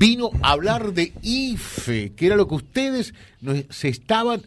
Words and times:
vino 0.00 0.30
a 0.40 0.52
hablar 0.52 0.94
de 0.94 1.12
IFE, 1.20 2.12
que 2.16 2.26
era 2.26 2.34
lo 2.34 2.48
que 2.48 2.54
ustedes 2.54 3.12
se 3.68 3.88
estaban 3.88 4.40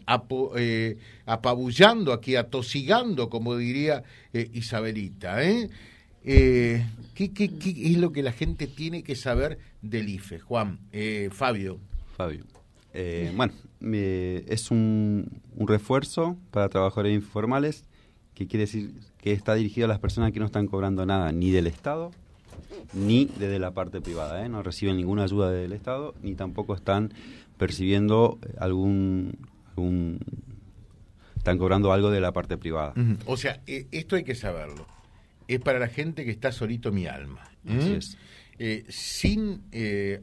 eh, 0.56 0.98
apabullando 1.26 2.12
aquí, 2.12 2.34
atosigando, 2.34 3.30
como 3.30 3.56
diría 3.56 4.02
eh, 4.32 4.50
Isabelita. 4.52 5.44
¿eh? 5.44 5.70
¿qué, 6.24 7.32
qué, 7.32 7.50
es 7.64 7.98
lo 7.98 8.10
que 8.10 8.24
la 8.24 8.32
gente 8.32 8.66
tiene 8.66 9.04
que 9.04 9.14
saber 9.14 9.58
del 9.80 10.08
IFE? 10.08 10.40
Juan, 10.40 10.80
Fabio. 11.30 11.78
Fabio. 12.16 12.44
bueno, 13.36 13.54
es 13.80 14.72
un, 14.72 15.40
un 15.54 15.68
refuerzo 15.68 16.36
para 16.50 16.68
trabajadores 16.68 17.14
informales 17.14 17.84
que 18.34 18.48
quiere 18.48 18.62
decir 18.62 18.90
que 19.18 19.30
está 19.30 19.54
dirigido 19.54 19.84
a 19.84 19.88
las 19.88 20.00
personas 20.00 20.32
que 20.32 20.40
no 20.40 20.46
están 20.46 20.66
cobrando 20.66 21.06
nada 21.06 21.30
ni 21.30 21.52
del 21.52 21.68
Estado 21.68 22.10
ni 22.92 23.26
desde 23.38 23.58
la 23.58 23.72
parte 23.72 24.00
privada. 24.00 24.44
¿eh? 24.44 24.48
No 24.48 24.62
reciben 24.62 24.96
ninguna 24.96 25.24
ayuda 25.24 25.50
del 25.50 25.72
Estado 25.72 26.14
ni 26.22 26.34
tampoco 26.34 26.74
están 26.74 27.12
percibiendo 27.58 28.38
algún, 28.58 29.38
están 31.36 31.58
cobrando 31.58 31.92
algo 31.92 32.10
de 32.10 32.20
la 32.20 32.32
parte 32.32 32.56
privada. 32.56 32.94
O 33.26 33.36
sea, 33.36 33.60
e, 33.66 33.86
esto 33.92 34.16
hay 34.16 34.24
que 34.24 34.34
saberlo. 34.34 34.86
Es 35.46 35.60
para 35.60 35.78
la 35.78 35.88
gente 35.88 36.24
que 36.24 36.30
está 36.30 36.52
solito 36.52 36.90
mi 36.90 37.06
alma. 37.06 37.42
¿eh? 37.66 38.00
Eh, 38.58 38.84
sin 38.88 39.62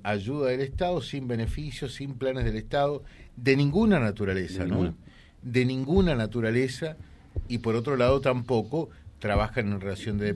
ayuda 0.04 0.50
del 0.50 0.62
Estado, 0.62 1.02
sin 1.02 1.28
beneficios, 1.28 1.94
sin 1.94 2.14
planes 2.14 2.46
del 2.46 2.56
Estado, 2.56 3.04
de 3.36 3.56
ninguna 3.56 4.00
naturaleza, 4.00 4.66
¿no? 4.66 4.96
De 5.42 5.66
ninguna 5.66 6.16
naturaleza, 6.16 6.98
y 7.48 7.60
por 7.60 7.76
otro 7.76 7.98
lado 7.98 8.22
tampoco 8.22 8.90
trabajan 9.20 9.72
en 9.72 9.80
relación 9.80 10.18
de, 10.18 10.34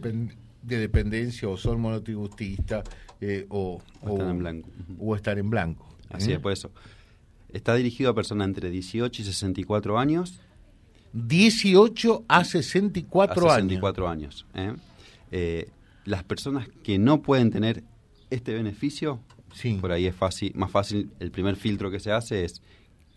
de 0.66 0.80
dependencia 0.80 1.48
o 1.48 1.58
son 1.58 1.80
monotributistas 1.80 2.84
eh, 3.22 3.46
o, 3.50 3.82
o, 4.02 4.10
están 4.10 4.30
en 4.30 4.40
blanco. 4.40 4.70
O 5.00 5.16
estar 5.16 5.38
en 5.38 5.50
blanco. 5.50 5.88
Así 6.10 6.32
es, 6.32 6.38
¿eh? 6.38 6.40
por 6.40 6.52
eso. 6.52 6.72
Está 7.52 7.76
dirigido 7.76 8.10
a 8.10 8.16
personas 8.16 8.48
entre 8.48 8.70
18 8.70 9.22
y 9.22 9.26
64 9.26 9.98
años. 9.98 10.40
18 11.14 12.26
a 12.28 12.44
64 12.44 13.50
a 13.50 13.56
64 13.56 14.10
años. 14.10 14.46
años 14.54 14.80
¿eh? 15.32 15.70
las 16.04 16.24
personas 16.24 16.68
que 16.84 17.00
no 17.00 17.22
pueden 17.22 17.52
tener 17.52 17.84
este 18.30 18.54
beneficio, 18.54 19.20
sí. 19.54 19.78
por 19.80 19.92
ahí 19.92 20.06
es 20.08 20.16
fácil, 20.16 20.52
más 20.56 20.72
fácil, 20.72 21.12
el 21.20 21.32
primer 21.32 21.56
filtro 21.56 21.90
que 21.90 22.00
se 22.00 22.12
hace 22.12 22.44
es, 22.44 22.62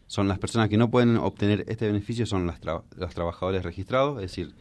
son 0.07 0.29
las 0.29 0.39
personas 0.39 0.69
que 0.69 0.77
no 0.77 0.91
pueden 0.91 1.17
obtener 1.17 1.65
este 1.69 1.87
beneficio, 1.87 2.25
son 2.25 2.47
las 2.47 2.61
los 2.65 3.15
trabajadores 3.15 3.63
registrados, 3.63 4.17
es 4.23 4.31
decir, 4.31 4.55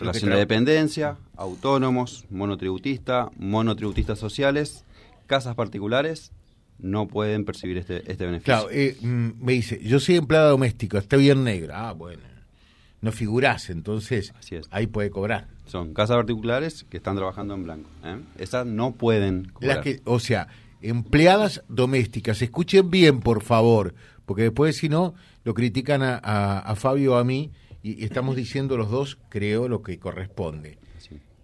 relación 0.00 0.30
de 0.30 0.36
dependencia, 0.36 1.16
autónomos, 1.36 2.24
monotributistas, 2.30 3.28
monotributistas 3.36 4.18
sociales, 4.18 4.84
casas 5.26 5.54
particulares, 5.54 6.32
no 6.78 7.06
pueden 7.06 7.44
percibir 7.44 7.78
este, 7.78 8.10
este 8.10 8.24
beneficio. 8.26 8.54
Claro, 8.54 8.68
eh, 8.70 8.96
mm, 9.00 9.30
me 9.38 9.52
dice, 9.52 9.80
yo 9.82 10.00
soy 10.00 10.16
empleada 10.16 10.50
doméstica, 10.50 10.98
está 10.98 11.16
bien 11.16 11.44
negra. 11.44 11.88
Ah, 11.88 11.92
bueno. 11.92 12.22
No 13.02 13.12
figurás, 13.12 13.70
entonces 13.70 14.34
ahí 14.70 14.86
puede 14.86 15.08
cobrar. 15.08 15.48
Son 15.64 15.94
casas 15.94 16.16
particulares 16.16 16.84
que 16.84 16.98
están 16.98 17.16
trabajando 17.16 17.54
en 17.54 17.62
blanco. 17.62 17.88
¿eh? 18.04 18.18
Esas 18.36 18.66
no 18.66 18.92
pueden 18.92 19.46
cobrar. 19.46 19.80
que, 19.80 20.02
o 20.04 20.18
sea, 20.18 20.48
empleadas 20.82 21.62
domésticas, 21.68 22.42
escuchen 22.42 22.90
bien, 22.90 23.20
por 23.20 23.42
favor, 23.42 23.94
porque 24.26 24.42
después, 24.42 24.76
si 24.76 24.90
no, 24.90 25.14
lo 25.44 25.54
critican 25.54 26.02
a, 26.02 26.18
a 26.18 26.76
Fabio 26.76 27.14
o 27.14 27.16
a 27.16 27.24
mí 27.24 27.50
y, 27.82 28.04
estamos 28.04 28.36
diciendo 28.36 28.76
los 28.76 28.90
dos, 28.90 29.18
creo, 29.28 29.68
lo 29.68 29.82
que 29.82 29.98
corresponde. 29.98 30.78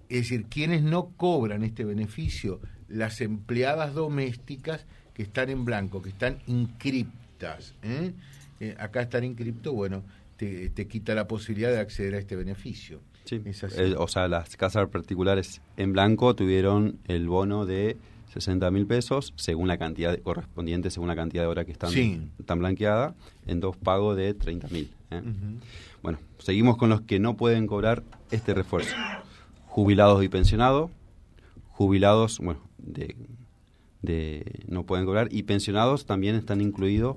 Es 0.09 0.23
decir, 0.23 0.47
quienes 0.47 0.83
no 0.83 1.11
cobran 1.17 1.65
este 1.65 1.85
beneficio, 1.85 2.61
las 2.89 3.21
empleadas 3.21 3.95
domésticas 3.95 4.87
que 5.15 5.23
están 5.25 5.51
en 5.51 5.65
blanco, 5.65 6.03
que 6.03 6.11
están 6.11 6.39
inscriptas. 6.47 7.75
¿eh? 7.83 8.13
Eh, 8.61 8.77
acá 8.79 9.03
estar 9.03 9.25
inscripto, 9.25 9.73
bueno, 9.73 10.05
te, 10.37 10.71
quita 10.87 11.15
la 11.15 11.27
posibilidad 11.27 11.71
de 11.71 11.81
acceder 11.81 12.15
a 12.15 12.19
este 12.19 12.37
beneficio. 12.37 13.01
Sí. 13.25 13.43
o 13.97 14.07
sea, 14.07 14.29
las 14.29 14.57
casas 14.57 14.89
particulares 14.89 15.61
en 15.77 15.93
blanco 15.93 16.37
tuvieron 16.37 17.01
el 17.09 17.27
bono 17.27 17.67
de 17.67 17.97
60 18.33 18.71
mil 18.71 18.87
pesos 18.87 19.33
según 19.37 19.69
la 19.69 19.79
cantidad 19.79 20.19
correspondiente, 20.21 20.91
según 20.91 21.09
la 21.09 21.17
cantidad 21.17 21.43
de 21.43 21.49
horas 21.49 21.65
que 21.65 21.73
están, 21.73 21.93
están 22.39 22.59
blanqueadas, 22.59 23.15
en 23.47 23.61
dos 23.61 23.77
pagos 23.77 24.17
de 24.17 24.35
30 24.35 24.69
mil. 24.69 24.91
¿eh? 25.11 25.23
Bueno, 26.03 26.19
seguimos 26.39 26.77
con 26.77 26.91
los 26.91 27.01
que 27.03 27.19
no 27.19 27.37
pueden 27.37 27.67
cobrar 27.67 28.03
este 28.31 28.55
refuerzo. 28.55 28.95
Jubilados 29.67 30.23
y 30.25 30.29
pensionados, 30.29 30.91
jubilados, 31.69 32.39
bueno, 32.39 32.61
de, 32.79 33.17
de 34.03 34.65
no 34.69 34.85
pueden 34.85 35.07
cobrar 35.07 35.29
y 35.31 35.43
pensionados 35.45 36.07
también 36.07 36.35
están 36.35 36.61
incluidos 36.61 37.17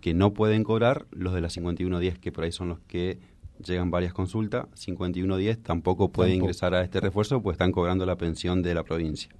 que 0.00 0.14
no 0.14 0.32
pueden 0.32 0.64
cobrar 0.64 1.06
los 1.10 1.34
de 1.34 1.40
la 1.40 1.50
5110 1.50 2.18
que 2.18 2.32
por 2.32 2.44
ahí 2.44 2.52
son 2.52 2.68
los 2.68 2.78
que 2.80 3.18
llegan 3.64 3.90
varias 3.90 4.12
consultas, 4.12 4.66
5110 4.74 5.62
tampoco 5.62 6.10
puede 6.10 6.34
ingresar 6.34 6.74
a 6.74 6.82
este 6.82 7.00
refuerzo 7.00 7.42
pues 7.42 7.54
están 7.54 7.72
cobrando 7.72 8.06
la 8.06 8.16
pensión 8.16 8.62
de 8.62 8.74
la 8.74 8.84
provincia. 8.84 9.30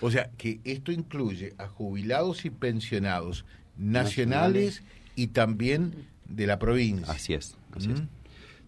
O 0.00 0.10
sea, 0.10 0.30
que 0.36 0.60
esto 0.64 0.92
incluye 0.92 1.54
a 1.58 1.68
jubilados 1.68 2.44
y 2.44 2.50
pensionados 2.50 3.44
nacionales, 3.76 4.82
y 5.18 5.28
también 5.28 6.06
de 6.28 6.46
la 6.46 6.60
provincia. 6.60 7.12
Así 7.12 7.34
es, 7.34 7.56
así 7.74 7.90
es. 7.90 8.02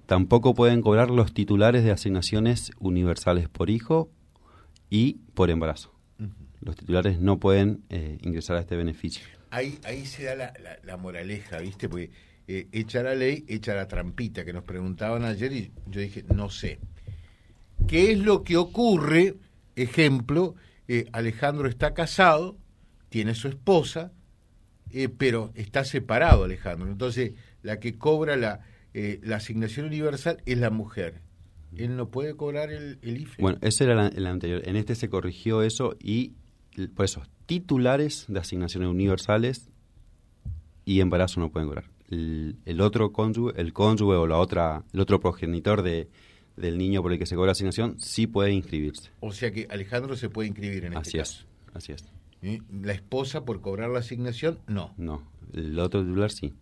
Tampoco 0.07 0.53
pueden 0.55 0.83
cobrar 0.83 1.09
los 1.09 1.33
titulares 1.33 1.85
de 1.85 1.93
asignaciones 1.93 2.73
universales 2.81 3.49
por 3.49 3.71
hijo 3.71 4.11
y 4.91 5.19
por 5.35 5.51
embarazo. 5.51 5.95
Los 6.61 6.75
titulares 6.75 7.21
no 7.21 7.39
pueden 7.39 7.85
eh, 7.89 8.19
ingresar 8.23 8.57
a 8.57 8.61
este 8.61 8.75
beneficio. 8.75 9.25
Ahí, 9.51 9.79
ahí 9.85 10.05
se 10.05 10.25
da 10.25 10.35
la, 10.35 10.53
la, 10.83 10.97
moraleja, 10.97 11.59
¿viste? 11.59 11.89
Porque 11.89 12.11
eh, 12.53 12.67
echa 12.73 13.05
la 13.05 13.15
ley, 13.15 13.45
echa 13.47 13.77
la 13.77 13.87
trampita 13.87 14.45
que 14.45 14.53
nos 14.53 14.65
preguntaban 14.65 15.25
ayer 15.25 15.53
y 15.53 15.71
yo 15.87 16.01
dije, 16.01 16.25
no 16.35 16.51
sé. 16.51 16.81
¿Qué 17.87 18.11
es 18.11 18.19
lo 18.19 18.43
que 18.43 18.57
ocurre? 18.57 19.37
Ejemplo, 19.77 20.57
eh, 20.89 21.07
Alejandro 21.13 21.69
está 21.69 21.95
casado, 21.95 22.59
tiene 23.09 23.37
su 23.37 23.47
esposa, 23.47 24.11
pero 25.17 25.53
está 25.55 25.85
separado 25.85 26.43
Alejandro. 26.43 26.89
Entonces, 26.89 27.35
la 27.63 27.79
que 27.79 27.97
cobra 27.97 28.37
la, 28.37 28.63
eh, 28.95 29.21
la 29.23 29.37
asignación 29.37 29.87
universal 29.87 30.43
es 30.45 30.59
la 30.59 30.71
mujer. 30.71 31.21
Él 31.77 31.97
no 31.97 32.09
puede 32.09 32.35
cobrar 32.35 32.73
el, 32.73 32.99
IFE. 33.01 33.41
Bueno, 33.41 33.59
ese 33.61 33.85
era 33.85 34.09
el 34.09 34.27
anterior. 34.27 34.63
En 34.65 34.75
este 34.75 34.97
se 34.97 35.09
corrigió 35.09 35.63
eso 35.63 35.97
y, 36.01 36.33
por 36.97 37.05
eso, 37.05 37.23
titulares 37.47 38.25
de 38.27 38.41
asignaciones 38.41 38.89
universales 38.89 39.71
y 40.85 41.01
embarazo 41.01 41.39
no 41.39 41.53
pueden 41.53 41.69
cobrar. 41.69 41.90
El, 42.11 42.81
otro 42.81 43.13
cónyuge, 43.13 43.61
el 43.61 43.73
cónyuge 43.73 44.17
o 44.17 44.27
la 44.27 44.39
otra, 44.39 44.85
el 44.93 45.01
otro 45.01 45.21
progenitor 45.21 45.83
de, 45.83 46.09
del 46.57 46.79
niño 46.79 47.03
por 47.03 47.13
el 47.13 47.19
que 47.19 47.27
se 47.27 47.37
cobra 47.37 47.53
asignación 47.53 48.01
sí 48.01 48.27
puede 48.27 48.53
inscribirse. 48.53 49.11
O 49.21 49.33
sea 49.33 49.51
que 49.53 49.67
Alejandro 49.71 50.17
se 50.17 50.29
puede 50.29 50.49
inscribir 50.49 50.85
en 50.85 50.95
este 50.95 50.99
así 50.99 51.19
Es, 51.19 51.47
así 51.73 51.93
es. 51.93 52.05
¿Eh? 52.43 52.61
La 52.83 52.93
esposa 52.93 53.45
por 53.45 53.61
cobrar 53.61 53.91
la 53.91 54.01
asignación, 54.01 54.59
no. 54.67 54.95
No, 54.97 55.23
el 55.53 55.79
otro 55.79 56.03
titular 56.03 56.31
sí. 56.31 56.55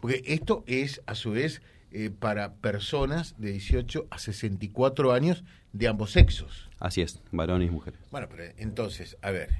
Porque 0.00 0.22
esto 0.26 0.62
es, 0.66 1.02
a 1.06 1.14
su 1.14 1.30
vez, 1.30 1.62
eh, 1.90 2.10
para 2.10 2.54
personas 2.54 3.34
de 3.38 3.52
18 3.52 4.08
a 4.10 4.18
64 4.18 5.12
años 5.12 5.44
de 5.72 5.88
ambos 5.88 6.12
sexos. 6.12 6.68
Así 6.78 7.00
es, 7.00 7.20
varones 7.32 7.68
y 7.68 7.70
mujeres. 7.70 8.00
Bueno, 8.10 8.28
pero 8.30 8.44
entonces, 8.58 9.16
a 9.22 9.30
ver, 9.30 9.50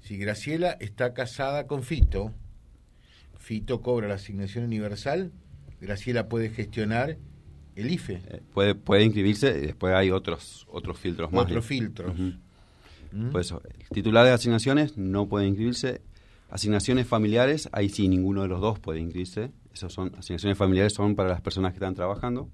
si 0.00 0.16
Graciela 0.16 0.72
está 0.80 1.14
casada 1.14 1.66
con 1.66 1.82
Fito, 1.82 2.32
Fito 3.44 3.80
cobra 3.82 4.08
la 4.08 4.14
asignación 4.14 4.64
universal, 4.64 5.30
Graciela 5.80 6.28
puede 6.28 6.48
gestionar 6.50 7.18
el 7.76 7.90
IFE. 7.90 8.14
Eh, 8.14 8.40
puede, 8.54 8.74
puede 8.74 9.04
inscribirse 9.04 9.58
y 9.58 9.66
después 9.66 9.94
hay 9.94 10.10
otros, 10.10 10.66
otros 10.70 10.98
filtros 10.98 11.30
más. 11.30 11.44
Otros 11.44 11.64
filtros. 11.64 12.14
Por 13.30 13.40
eso, 13.40 13.62
el 13.78 13.88
titular 13.90 14.24
de 14.24 14.32
asignaciones 14.32 14.96
no 14.96 15.28
puede 15.28 15.46
inscribirse 15.46 16.00
Asignaciones 16.54 17.08
familiares, 17.08 17.68
ahí 17.72 17.88
sí, 17.88 18.06
ninguno 18.06 18.42
de 18.42 18.48
los 18.48 18.60
dos 18.60 18.78
puede 18.78 19.00
inscribirse. 19.00 19.50
Esas 19.72 19.92
son, 19.92 20.14
asignaciones 20.16 20.56
familiares 20.56 20.92
son 20.92 21.16
para 21.16 21.28
las 21.30 21.40
personas 21.40 21.72
que 21.72 21.78
están 21.78 21.96
trabajando. 21.96 22.48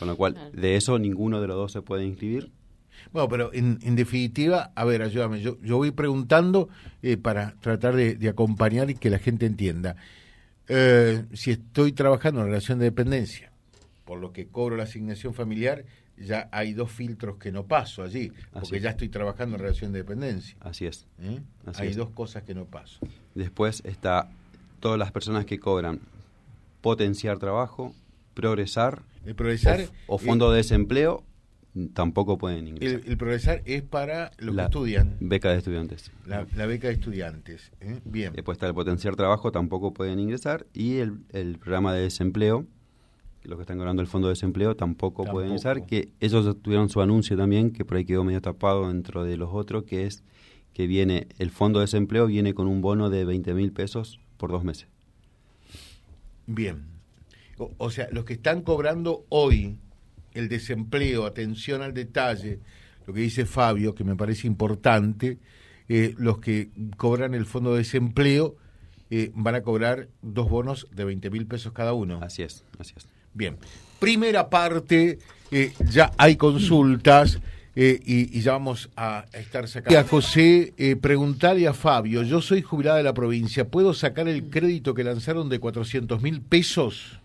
Con 0.00 0.08
lo 0.08 0.16
cual, 0.16 0.50
de 0.52 0.74
eso 0.74 0.98
ninguno 0.98 1.40
de 1.40 1.46
los 1.46 1.56
dos 1.56 1.70
se 1.70 1.80
puede 1.80 2.04
inscribir. 2.04 2.50
Bueno, 3.12 3.28
pero 3.28 3.50
en, 3.52 3.96
definitiva, 3.96 4.72
a 4.74 4.84
ver, 4.84 5.02
ayúdame, 5.02 5.40
yo, 5.40 5.58
yo 5.62 5.76
voy 5.76 5.90
preguntando 5.90 6.68
eh, 7.02 7.16
para 7.16 7.54
tratar 7.60 7.96
de, 7.96 8.28
acompañar 8.28 8.90
y 8.90 8.94
que 8.94 9.10
la 9.10 9.18
gente 9.18 9.46
entienda. 9.46 9.96
Eh, 10.68 11.24
si 11.32 11.52
estoy 11.52 11.92
trabajando 11.92 12.40
en 12.40 12.46
relación 12.48 12.78
de 12.78 12.86
dependencia, 12.86 13.50
por 14.04 14.18
lo 14.18 14.32
que 14.32 14.46
cobro 14.46 14.76
la 14.76 14.84
asignación 14.84 15.34
familiar, 15.34 15.84
ya 16.16 16.48
hay 16.52 16.72
dos 16.72 16.90
filtros 16.90 17.36
que 17.36 17.52
no 17.52 17.66
paso 17.66 18.02
allí, 18.02 18.32
porque 18.52 18.80
ya 18.80 18.90
estoy 18.90 19.08
trabajando 19.08 19.56
en 19.56 19.62
relación 19.62 19.92
de 19.92 19.98
dependencia. 20.00 20.56
Así 20.60 20.86
es. 20.86 21.06
¿Eh? 21.20 21.40
hay 21.74 21.92
dos 21.92 22.10
cosas 22.10 22.42
que 22.42 22.54
no 22.54 22.64
paso. 22.64 23.00
Después 23.34 23.82
está 23.84 24.28
todas 24.80 24.98
las 24.98 25.12
personas 25.12 25.44
que 25.44 25.58
cobran 25.58 26.00
potenciar 26.80 27.38
trabajo, 27.38 27.94
progresar, 28.34 29.02
progresar 29.36 29.88
o, 30.06 30.18
fondo 30.18 30.50
de 30.50 30.58
desempleo, 30.58 31.22
tampoco 31.92 32.38
pueden 32.38 32.68
ingresar. 32.68 33.00
El, 33.06 33.16
progresar 33.16 33.62
es 33.64 33.82
para 33.82 34.32
los 34.38 34.56
que 34.56 34.62
estudian. 34.62 35.16
Beca 35.20 35.50
de 35.50 35.58
estudiantes. 35.58 36.10
La, 36.26 36.44
beca 36.66 36.88
de 36.88 36.94
estudiantes. 36.94 37.70
¿eh? 37.80 38.00
Bien. 38.04 38.32
Después 38.32 38.56
está 38.56 38.66
el 38.66 38.74
potenciar 38.74 39.16
trabajo, 39.16 39.52
tampoco 39.52 39.92
pueden 39.92 40.18
ingresar. 40.18 40.66
Y 40.72 40.96
el, 40.96 41.20
el 41.32 41.58
programa 41.58 41.94
de 41.94 42.02
desempleo, 42.02 42.66
los 43.42 43.56
que 43.56 43.62
están 43.62 43.78
cobrando 43.78 44.02
el 44.02 44.08
fondo 44.08 44.28
de 44.28 44.32
desempleo, 44.32 44.76
tampoco, 44.76 45.24
pueden 45.24 45.50
ingresar. 45.50 45.86
Que 45.86 46.12
ellos 46.20 46.56
tuvieron 46.62 46.88
su 46.88 47.00
anuncio 47.00 47.36
también, 47.36 47.70
que 47.72 47.84
por 47.84 47.96
ahí 47.96 48.04
quedó 48.04 48.24
medio 48.24 48.40
tapado 48.40 48.88
dentro 48.88 49.24
de 49.24 49.36
los 49.36 49.50
otros, 49.52 49.84
que 49.84 50.06
es 50.06 50.22
que 50.72 50.86
viene, 50.86 51.28
el 51.38 51.50
fondo 51.50 51.80
de 51.80 51.84
desempleo 51.84 52.26
viene 52.26 52.54
con 52.54 52.68
un 52.68 52.80
bono 52.82 53.10
de 53.10 53.24
20 53.24 53.52
mil 53.54 53.72
pesos 53.72 54.20
por 54.36 54.50
dos 54.50 54.64
meses. 54.64 54.88
Bien. 56.46 56.84
o 57.56 57.90
sea, 57.90 58.08
los 58.12 58.24
que 58.24 58.34
están 58.34 58.62
cobrando 58.62 59.26
hoy 59.28 59.76
el 60.38 60.48
desempleo, 60.48 61.26
atención 61.26 61.82
al 61.82 61.92
detalle, 61.92 62.60
lo 63.06 63.14
que 63.14 63.20
dice 63.20 63.46
Fabio, 63.46 63.94
que 63.94 64.04
me 64.04 64.16
parece 64.16 64.46
importante, 64.46 65.38
eh, 65.88 66.14
los 66.18 66.38
que 66.38 66.68
cobran 66.96 67.34
el 67.34 67.46
fondo 67.46 67.72
de 67.72 67.78
desempleo 67.78 68.56
eh, 69.10 69.30
van 69.34 69.54
a 69.54 69.62
cobrar 69.62 70.08
dos 70.20 70.50
bonos 70.50 70.86
de 70.90 71.04
20 71.04 71.30
mil 71.30 71.46
pesos 71.46 71.72
cada 71.72 71.94
uno. 71.94 72.20
Así 72.22 72.42
es, 72.42 72.64
así 72.78 72.92
es. 72.96 73.08
Bien, 73.32 73.56
primera 73.98 74.50
parte, 74.50 75.18
eh, 75.50 75.72
ya 75.90 76.12
hay 76.18 76.36
consultas. 76.36 77.40
y, 77.74 78.40
ya 78.40 78.52
vamos 78.52 78.90
a, 78.96 79.24
estar 79.32 79.68
sacando. 79.68 79.98
A 80.00 80.02
José, 80.02 80.74
preguntarle 81.00 81.68
a 81.68 81.72
Fabio, 81.72 82.24
yo 82.24 82.42
soy 82.42 82.60
jubilada 82.60 82.96
de 82.96 83.04
la 83.04 83.14
provincia, 83.14 83.68
¿puedo 83.68 83.94
sacar 83.94 84.26
el 84.26 84.50
crédito 84.50 84.94
que 84.94 85.04
lanzaron 85.04 85.48
de 85.48 85.60
400 85.60 86.20
mil 86.20 86.42
pesos? 86.42 87.17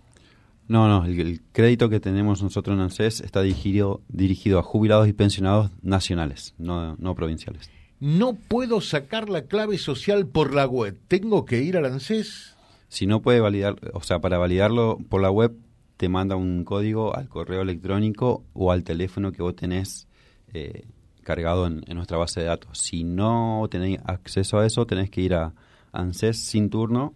No, 0.74 0.88
no, 0.88 1.06
el, 1.06 1.40
crédito 1.52 1.88
que 1.88 2.00
tenemos 2.00 2.42
nosotros 2.42 2.74
en 2.74 2.82
ANSES 2.82 3.22
está 3.22 3.44
dirigido, 3.44 4.02
dirigido 4.08 4.58
a 4.58 4.64
jubilados 4.64 5.08
y 5.08 5.14
pensionados 5.14 5.70
nacionales, 5.84 6.56
no, 6.58 6.96
no 6.96 7.14
provinciales. 7.14 7.70
No 8.00 8.34
puedo 8.34 8.82
sacar 8.82 9.30
la 9.30 9.44
clave 9.44 9.78
social 9.78 10.26
por 10.26 10.52
la 10.52 10.66
web, 10.66 10.98
¿tengo 11.08 11.46
que 11.46 11.62
ir 11.62 11.78
al 11.78 11.86
ANSES? 11.86 12.58
Si 12.88 13.06
no 13.06 13.22
puede 13.22 13.40
validar, 13.40 13.76
o 13.94 14.02
sea, 14.02 14.18
para 14.18 14.40
validarlo 14.40 14.98
por 15.10 15.22
la 15.22 15.30
web 15.30 15.56
te 15.98 16.10
manda 16.10 16.36
un 16.36 16.64
código 16.64 17.16
al 17.16 17.30
correo 17.30 17.62
electrónico 17.62 18.44
o 18.54 18.72
al 18.72 18.84
teléfono 18.84 19.32
que 19.32 19.44
vos 19.44 19.56
tenés 19.56 20.08
eh, 20.56 20.88
cargado 21.22 21.68
en, 21.68 21.84
en, 21.86 21.98
nuestra 21.98 22.18
base 22.18 22.40
de 22.40 22.48
datos. 22.48 22.80
Si 22.80 23.04
no 23.04 23.68
tenéis 23.70 24.00
acceso 24.06 24.58
a 24.58 24.66
eso, 24.66 24.88
tenés 24.88 25.12
que 25.12 25.22
ir 25.22 25.36
a 25.36 25.54
ANSES 25.92 26.44
sin 26.44 26.72
turno 26.72 27.14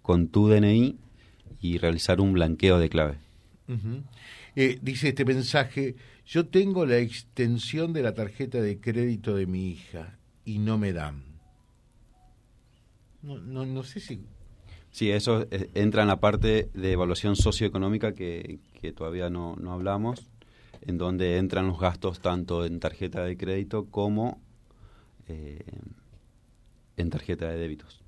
con 0.00 0.28
tu 0.28 0.48
DNI 0.48 0.96
y 1.66 1.78
realizar 1.78 2.20
un 2.20 2.32
blanqueo 2.32 2.78
de 2.78 2.88
clave. 2.88 3.16
Eh, 4.54 4.78
dice 4.80 5.08
este 5.08 5.24
mensaje, 5.24 5.96
yo 6.24 6.46
tengo 6.46 6.86
la 6.86 6.98
extensión 6.98 7.92
de 7.92 8.02
la 8.02 8.14
tarjeta 8.14 8.60
de 8.60 8.80
crédito 8.80 9.34
de 9.34 9.46
mi 9.46 9.70
hija 9.70 10.18
y 10.44 10.58
no 10.58 10.78
me 10.78 10.92
dan. 10.92 11.24
No, 13.22 13.38
no, 13.38 13.66
no 13.66 13.82
sé 13.82 14.00
si... 14.00 14.20
Sí, 14.90 15.10
eso 15.10 15.46
eh, 15.50 15.68
entra 15.74 16.02
en 16.02 16.08
la 16.08 16.20
parte 16.20 16.70
de 16.72 16.92
evaluación 16.92 17.36
socioeconómica 17.36 18.14
que, 18.14 18.60
que 18.80 18.92
todavía 18.92 19.28
no, 19.28 19.56
no 19.56 19.72
hablamos, 19.72 20.30
en 20.82 20.96
donde 20.96 21.36
entran 21.36 21.66
los 21.66 21.78
gastos 21.78 22.20
tanto 22.20 22.64
en 22.64 22.80
tarjeta 22.80 23.24
de 23.24 23.36
crédito 23.36 23.86
como 23.86 24.40
eh, 25.28 25.60
en 26.96 27.10
tarjeta 27.10 27.48
de 27.50 27.58
débitos. 27.58 28.02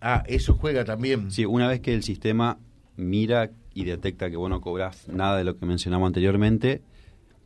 ah, 0.00 0.22
eso 0.26 0.54
juega 0.54 0.84
también. 0.84 1.30
Sí, 1.30 1.46
una 1.46 1.68
vez 1.68 1.80
que 1.80 1.94
el 1.94 2.02
sistema 2.02 2.58
mira 2.98 3.52
y 3.72 3.84
detecta 3.84 4.28
que 4.28 4.36
vos 4.36 4.50
no 4.50 4.60
cobrás 4.60 5.08
nada 5.08 5.38
de 5.38 5.44
lo 5.44 5.56
que 5.56 5.64
mencionamos 5.64 6.08
anteriormente, 6.08 6.82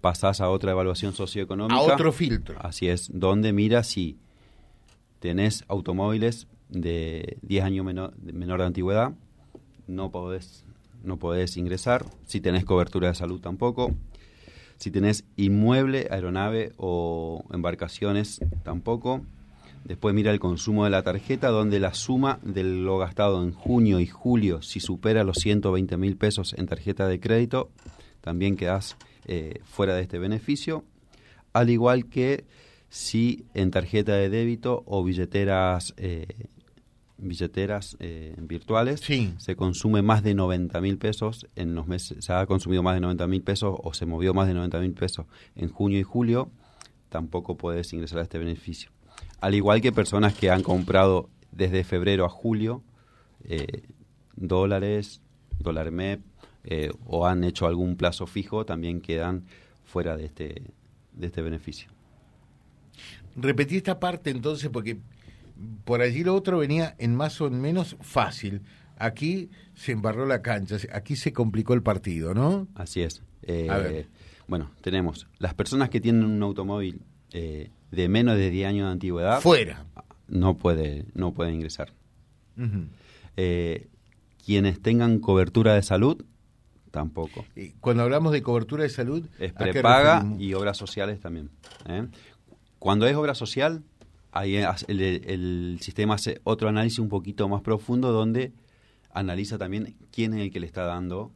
pasás 0.01 0.41
a 0.41 0.49
otra 0.51 0.73
evaluación 0.73 1.13
socioeconómica. 1.13 1.77
A 1.77 1.83
otro 1.83 2.11
filtro. 2.11 2.57
Así 2.61 2.89
es, 2.89 3.11
donde 3.13 3.53
mira 3.53 3.85
si 3.85 4.19
tenés 5.21 5.65
automóviles 5.69 6.49
de 6.69 7.37
10 7.43 7.65
años 7.65 7.85
menor, 7.85 8.15
menor 8.21 8.61
de 8.61 8.67
antigüedad, 8.67 9.13
no 9.87 10.11
podés, 10.11 10.65
no 11.05 11.19
podés 11.19 11.57
ingresar. 11.57 12.07
Si 12.27 12.41
tenés 12.41 12.65
cobertura 12.65 13.09
de 13.09 13.15
salud 13.15 13.41
tampoco. 13.41 13.95
Si 14.79 14.91
tenés 14.91 15.25
inmueble, 15.37 16.09
aeronave 16.11 16.73
o 16.77 17.45
embarcaciones 17.53 18.41
tampoco 18.65 19.23
Después 19.85 20.15
mira 20.15 20.31
el 20.31 20.39
consumo 20.39 20.85
de 20.85 20.91
la 20.91 21.03
tarjeta, 21.03 21.49
donde 21.49 21.81
la 21.81 21.93
suma 21.93 22.39
de 22.43 22.63
lo 22.63 22.99
gastado 22.99 23.43
en 23.43 23.53
junio 23.53 23.99
y 23.99 24.07
julio, 24.07 24.63
si 24.63 24.79
supera 24.79 25.25
los 25.25 25.39
120 25.39 25.97
mil 25.97 26.17
pesos 26.17 26.55
en 26.57 26.67
tarjeta 26.67 27.09
de 27.09 27.19
crédito, 27.19 27.71
también 28.21 28.57
quedas 28.57 28.97
eh, 29.27 29.61
fuera 29.65 29.95
de 29.95 30.03
este 30.03 30.19
beneficio. 30.19 30.85
Al 31.53 31.69
igual 31.69 32.07
que 32.07 32.45
si 32.89 33.45
en 33.55 33.71
tarjeta 33.71 34.15
de 34.15 34.31
débito 34.31 34.83
o 34.87 35.03
billeteras 35.03 35.95
eh, 35.97 36.27
billeteras 37.19 37.97
eh, 38.01 38.35
virtuales 38.39 39.01
se 39.39 39.57
consume 39.57 40.03
más 40.03 40.25
de 40.25 40.35
90 40.35 40.81
mil 40.81 40.99
pesos 40.99 41.47
en 41.55 41.75
los 41.75 41.87
meses, 41.87 42.25
se 42.25 42.33
ha 42.33 42.45
consumido 42.47 42.83
más 42.83 42.95
de 42.95 43.01
90 43.01 43.27
mil 43.29 43.43
pesos 43.43 43.77
o 43.83 43.95
se 43.95 44.07
movió 44.07 44.35
más 44.35 44.49
de 44.49 44.55
90 44.55 44.81
mil 44.81 44.93
pesos 44.93 45.27
en 45.55 45.69
junio 45.69 46.01
y 46.01 46.03
julio, 46.03 46.51
tampoco 47.09 47.57
puedes 47.57 47.93
ingresar 47.93 48.19
a 48.19 48.23
este 48.23 48.39
beneficio 48.39 48.91
al 49.41 49.55
igual 49.55 49.81
que 49.81 49.93
personas 49.93 50.35
que 50.35 50.51
han 50.51 50.63
comprado 50.63 51.29
desde 51.51 51.85
febrero 51.85 52.25
a 52.25 52.29
julio 52.29 52.83
eh, 53.45 53.83
dólares, 54.37 55.21
dólar 55.59 55.91
MEP, 55.91 56.21
eh, 56.65 56.91
o 57.07 57.27
han 57.27 57.45
hecho 57.45 57.67
algún 57.67 57.97
plazo 57.97 58.27
fijo, 58.27 58.65
también 58.65 59.01
quedan 59.01 59.45
fuera 59.85 60.17
de 60.17 60.27
este, 60.27 60.63
de 61.13 61.27
este 61.27 61.43
beneficio. 61.43 61.91
Repetí 63.37 63.77
esta 63.77 63.99
parte 63.99 64.31
entonces 64.31 64.71
porque 64.71 64.99
por 65.85 66.03
allí 66.03 66.23
lo 66.23 66.35
otro 66.35 66.59
venía 66.59 66.95
en 66.99 67.15
más 67.15 67.41
o 67.41 67.51
menos 67.51 67.97
fácil. 68.01 68.63
Aquí 68.99 69.51
se 69.75 69.93
embarró 69.93 70.27
la 70.27 70.43
cancha, 70.43 70.77
aquí 70.93 71.17
se 71.17 71.33
complicó 71.33 71.75
el 71.75 71.83
partido, 71.83 72.35
¿no? 72.35 72.69
Así 72.75 73.03
es. 73.03 73.23
Eh, 73.43 74.07
bueno, 74.47 74.71
tenemos 74.81 75.27
las 75.39 75.55
personas 75.55 75.91
que 75.91 76.01
tienen 76.01 76.25
un 76.25 76.43
automóvil 76.43 77.01
eh, 77.33 77.71
de 77.93 78.09
menos 78.09 78.37
de 78.37 78.51
10 78.51 78.69
años 78.69 78.87
de 78.87 78.93
antigüedad 78.93 79.41
fuera. 79.41 79.85
no 80.27 80.57
puede 80.57 81.05
no 81.15 81.33
puede 81.33 81.53
ingresar. 81.53 81.93
Eh, 83.37 83.89
quienes 84.45 84.83
tengan 84.83 85.21
cobertura 85.21 85.75
de 85.75 85.83
salud 85.83 86.25
tampoco. 86.91 87.45
Cuando 87.81 88.03
hablamos 88.03 88.33
de 88.33 88.43
cobertura 88.43 88.83
de 88.83 88.89
salud 88.89 89.27
es 89.39 89.53
prepaga 89.53 90.27
y 90.39 90.55
obras 90.55 90.77
sociales 90.77 91.21
también 91.21 91.51
¿eh? 91.87 92.07
cuando 92.79 93.07
es 93.07 93.17
obra 93.17 93.35
social 93.35 93.83
ahí 94.33 94.57
el, 94.57 95.01
el, 95.01 95.79
sistema 95.81 96.15
hace 96.15 96.41
otro 96.45 96.69
análisis 96.69 96.99
un 96.99 97.09
poquito 97.09 97.49
más 97.49 97.63
profundo 97.63 98.13
donde 98.13 98.53
analiza 99.13 99.57
también 99.57 99.97
quién 100.11 100.35
es 100.35 100.41
el 100.41 100.51
que 100.51 100.61
le 100.61 100.67
está 100.67 100.85
dando 100.85 101.33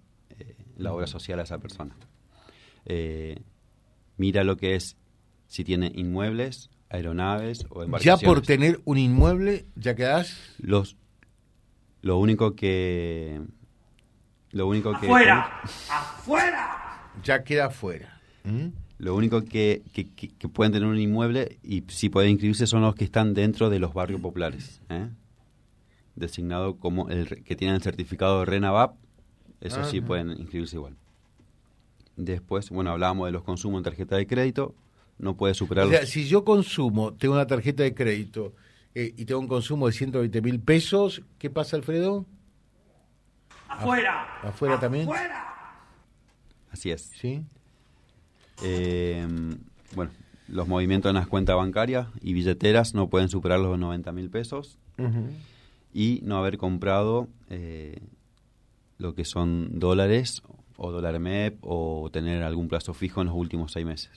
la 0.76 0.92
obra 0.92 1.06
social 1.06 1.40
a 1.40 1.44
esa 1.44 1.58
persona. 1.58 1.96
Mira 4.18 4.44
lo 4.44 4.56
que 4.56 4.74
es 4.74 4.96
si 5.48 5.64
tiene 5.64 5.92
inmuebles, 5.94 6.70
aeronaves 6.90 7.66
o 7.70 7.82
embarcaciones. 7.82 8.20
Ya 8.20 8.26
por 8.26 8.42
tener 8.42 8.80
un 8.84 8.98
inmueble, 8.98 9.66
ya 9.76 9.94
quedas. 9.94 10.54
Los, 10.58 10.96
lo 12.02 12.18
único 12.18 12.54
que. 12.54 13.40
Lo 14.50 14.66
único 14.66 14.92
que. 14.98 15.06
¡Afuera! 15.06 15.60
¡Afuera! 15.90 17.10
Ya 17.22 17.42
queda 17.42 17.66
afuera. 17.66 18.20
¿Mm? 18.44 18.68
Lo 18.98 19.14
único 19.14 19.44
que, 19.44 19.82
que, 19.92 20.48
pueden 20.48 20.72
tener 20.72 20.88
un 20.88 20.98
inmueble 20.98 21.58
y 21.62 21.84
si 21.88 22.08
pueden 22.08 22.30
inscribirse 22.30 22.66
son 22.66 22.80
los 22.80 22.94
que 22.94 23.04
están 23.04 23.34
dentro 23.34 23.68
de 23.68 23.78
los 23.78 23.92
barrios 23.92 24.22
populares. 24.22 24.80
¿eh? 24.88 25.10
Designado 26.14 26.78
como 26.78 27.10
el 27.10 27.44
que 27.44 27.56
tienen 27.56 27.76
el 27.76 27.82
certificado 27.82 28.40
de 28.40 28.46
RENAVAP, 28.46 28.96
eso 29.60 29.84
sí 29.84 30.00
pueden 30.00 30.30
inscribirse 30.30 30.76
igual. 30.76 30.96
Después, 32.16 32.70
bueno, 32.70 32.90
hablábamos 32.90 33.26
de 33.26 33.32
los 33.32 33.42
consumos 33.42 33.80
en 33.80 33.84
tarjeta 33.84 34.16
de 34.16 34.26
crédito 34.26 34.74
no 35.18 35.36
puede 35.36 35.54
superar. 35.54 35.86
O 35.86 35.90
sea, 35.90 36.06
si 36.06 36.26
yo 36.26 36.44
consumo, 36.44 37.14
tengo 37.14 37.34
una 37.34 37.46
tarjeta 37.46 37.82
de 37.82 37.94
crédito 37.94 38.54
eh, 38.94 39.14
y 39.16 39.24
tengo 39.24 39.40
un 39.40 39.48
consumo 39.48 39.86
de 39.86 39.92
120 39.92 40.42
mil 40.42 40.60
pesos, 40.60 41.22
¿qué 41.38 41.50
pasa, 41.50 41.76
Alfredo? 41.76 42.26
Afuera. 43.68 44.40
¿Afuera 44.42 44.80
también? 44.80 45.08
Así 46.70 46.90
es. 46.90 47.10
Sí. 47.20 47.42
Eh, 48.62 49.26
bueno, 49.94 50.10
los 50.48 50.68
movimientos 50.68 51.10
en 51.10 51.16
las 51.16 51.26
cuentas 51.26 51.56
bancarias 51.56 52.08
y 52.20 52.32
billeteras 52.32 52.94
no 52.94 53.08
pueden 53.08 53.28
superar 53.28 53.60
los 53.60 53.78
90 53.78 54.12
mil 54.12 54.30
pesos 54.30 54.78
y 55.92 56.20
no 56.22 56.38
haber 56.38 56.56
comprado 56.56 57.28
eh, 57.50 58.00
lo 58.98 59.14
que 59.14 59.24
son 59.24 59.78
dólares 59.78 60.42
o 60.76 60.90
dólar 60.90 61.18
MEP 61.18 61.58
o 61.62 62.08
tener 62.12 62.42
algún 62.42 62.68
plazo 62.68 62.94
fijo 62.94 63.20
en 63.20 63.28
los 63.28 63.36
últimos 63.36 63.72
seis 63.72 63.86
meses. 63.86 64.10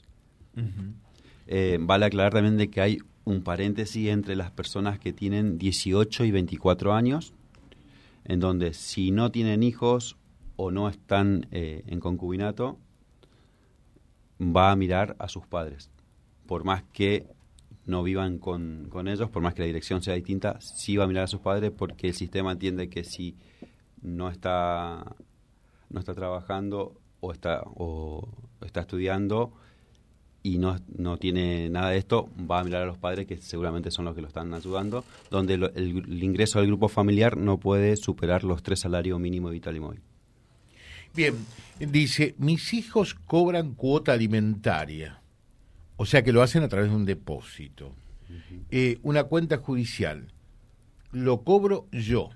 Eh, 1.48 1.78
vale 1.82 2.06
aclarar 2.06 2.34
también 2.34 2.58
de 2.58 2.70
que 2.70 2.82
hay 2.82 3.00
un 3.26 3.42
paréntesis 3.44 4.08
entre 4.10 4.36
las 4.36 4.52
personas 4.52 5.00
que 5.00 5.14
tienen 5.14 5.58
18 5.58 6.26
y 6.26 6.32
24 6.32 6.94
años, 6.94 7.34
en 8.26 8.40
donde 8.40 8.74
si 8.74 9.12
no 9.12 9.32
tienen 9.32 9.64
hijos 9.64 10.18
o 10.56 10.72
no 10.72 10.90
están 10.90 11.48
eh, 11.52 11.84
en 11.88 12.00
concubinato, 12.00 12.78
va 14.40 14.72
a 14.72 14.76
mirar 14.76 15.16
a 15.20 15.28
sus 15.28 15.46
padres. 15.46 15.90
Por 16.46 16.64
más 16.64 16.84
que 16.92 17.28
no 17.86 18.04
vivan 18.04 18.40
con, 18.40 18.88
con, 18.90 19.08
ellos, 19.08 19.30
por 19.30 19.42
más 19.42 19.54
que 19.54 19.62
la 19.62 19.68
dirección 19.68 20.02
sea 20.02 20.16
distinta, 20.16 20.60
sí 20.62 20.98
va 20.98 21.06
a 21.06 21.08
mirar 21.08 21.24
a 21.24 21.28
sus 21.28 21.40
padres 21.40 21.72
porque 21.72 22.08
el 22.08 22.14
sistema 22.14 22.52
entiende 22.52 22.90
que 22.90 23.04
si 23.04 23.36
no 24.02 24.30
está, 24.30 25.16
no 25.90 26.00
está 26.00 26.14
trabajando 26.14 27.00
o 27.20 27.32
está, 27.32 27.64
o 27.66 28.28
está 28.62 28.82
estudiando 28.82 29.54
y 30.42 30.58
no, 30.58 30.78
no 30.98 31.18
tiene 31.18 31.70
nada 31.70 31.90
de 31.90 31.98
esto, 31.98 32.30
va 32.50 32.60
a 32.60 32.64
mirar 32.64 32.84
a 32.84 32.86
los 32.86 32.98
padres 32.98 33.28
que 33.28 33.38
seguramente 33.38 33.92
son 33.92 34.06
los 34.06 34.16
que 34.16 34.22
lo 34.22 34.28
están 34.28 34.54
ayudando, 34.54 35.04
donde 35.30 35.56
el, 35.56 35.72
el, 35.76 36.24
ingreso 36.24 36.60
del 36.60 36.68
grupo 36.68 36.88
familiar 36.88 37.38
no 37.38 37.58
puede 37.58 37.98
superar 37.98 38.44
los 38.44 38.64
tres 38.64 38.80
salarios 38.80 39.20
mínimo 39.20 39.50
vital 39.50 39.76
y 39.76 39.80
móvil. 39.80 40.02
Bien, 41.16 41.36
dice, 41.80 42.36
mis 42.38 42.74
hijos 42.74 43.14
cobran 43.14 43.74
cuota 43.74 44.14
alimentaria, 44.14 45.22
o 45.98 46.06
sea 46.06 46.24
que 46.24 46.32
lo 46.32 46.42
hacen 46.42 46.64
a 46.64 46.70
través 46.70 46.90
de 46.90 46.96
un 46.96 47.06
depósito. 47.06 47.94
eh, 48.72 49.00
una 49.02 49.24
cuenta 49.24 49.58
judicial, 49.58 50.32
lo 51.12 51.42
cobro 51.42 51.88
yo. 51.92 52.30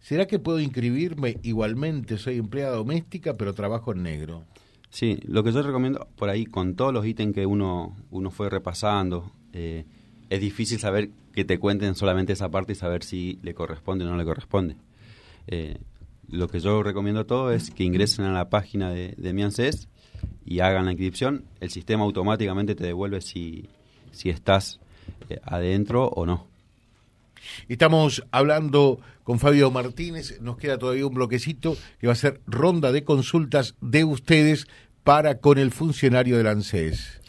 ¿Será 0.00 0.26
que 0.26 0.38
puedo 0.38 0.60
inscribirme 0.60 1.38
igualmente? 1.42 2.18
Soy 2.18 2.36
empleada 2.38 2.76
doméstica, 2.76 3.34
pero 3.34 3.54
trabajo 3.54 3.92
en 3.92 4.02
negro. 4.02 4.44
Sí, 4.90 5.18
lo 5.26 5.42
que 5.42 5.52
yo 5.52 5.62
recomiendo 5.62 6.08
por 6.16 6.28
ahí, 6.28 6.46
con 6.46 6.74
todos 6.74 6.92
los 6.92 7.04
ítems 7.06 7.34
que 7.34 7.46
uno, 7.46 7.96
uno 8.10 8.30
fue 8.30 8.48
repasando, 8.48 9.32
eh, 9.52 9.84
es 10.30 10.40
difícil 10.40 10.78
saber 10.78 11.10
que 11.32 11.44
te 11.44 11.58
cuenten 11.58 11.94
solamente 11.94 12.32
esa 12.32 12.50
parte 12.50 12.72
y 12.72 12.76
saber 12.76 13.04
si 13.04 13.38
le 13.42 13.54
corresponde 13.54 14.04
o 14.04 14.08
no 14.08 14.16
le 14.16 14.24
corresponde. 14.24 14.76
Eh, 15.46 15.78
lo 16.28 16.48
que 16.48 16.60
yo 16.60 16.82
recomiendo 16.82 17.20
a 17.20 17.26
todos 17.26 17.54
es 17.54 17.70
que 17.70 17.84
ingresen 17.84 18.24
a 18.24 18.32
la 18.32 18.48
página 18.48 18.90
de, 18.90 19.14
de 19.16 19.32
mi 19.32 19.42
ANSES 19.42 19.88
y 20.44 20.60
hagan 20.60 20.86
la 20.86 20.92
inscripción. 20.92 21.44
El 21.60 21.70
sistema 21.70 22.04
automáticamente 22.04 22.74
te 22.74 22.84
devuelve 22.84 23.20
si, 23.20 23.68
si 24.12 24.30
estás 24.30 24.80
eh, 25.28 25.40
adentro 25.44 26.08
o 26.08 26.26
no. 26.26 26.46
Estamos 27.68 28.24
hablando 28.30 29.00
con 29.24 29.38
Fabio 29.38 29.70
Martínez, 29.70 30.40
nos 30.40 30.56
queda 30.56 30.78
todavía 30.78 31.06
un 31.06 31.14
bloquecito 31.14 31.76
que 31.98 32.06
va 32.06 32.12
a 32.12 32.16
ser 32.16 32.40
ronda 32.46 32.92
de 32.92 33.04
consultas 33.04 33.74
de 33.80 34.04
ustedes 34.04 34.66
para 35.04 35.38
con 35.38 35.58
el 35.58 35.70
funcionario 35.70 36.36
del 36.36 36.48
ANSES. 36.48 37.20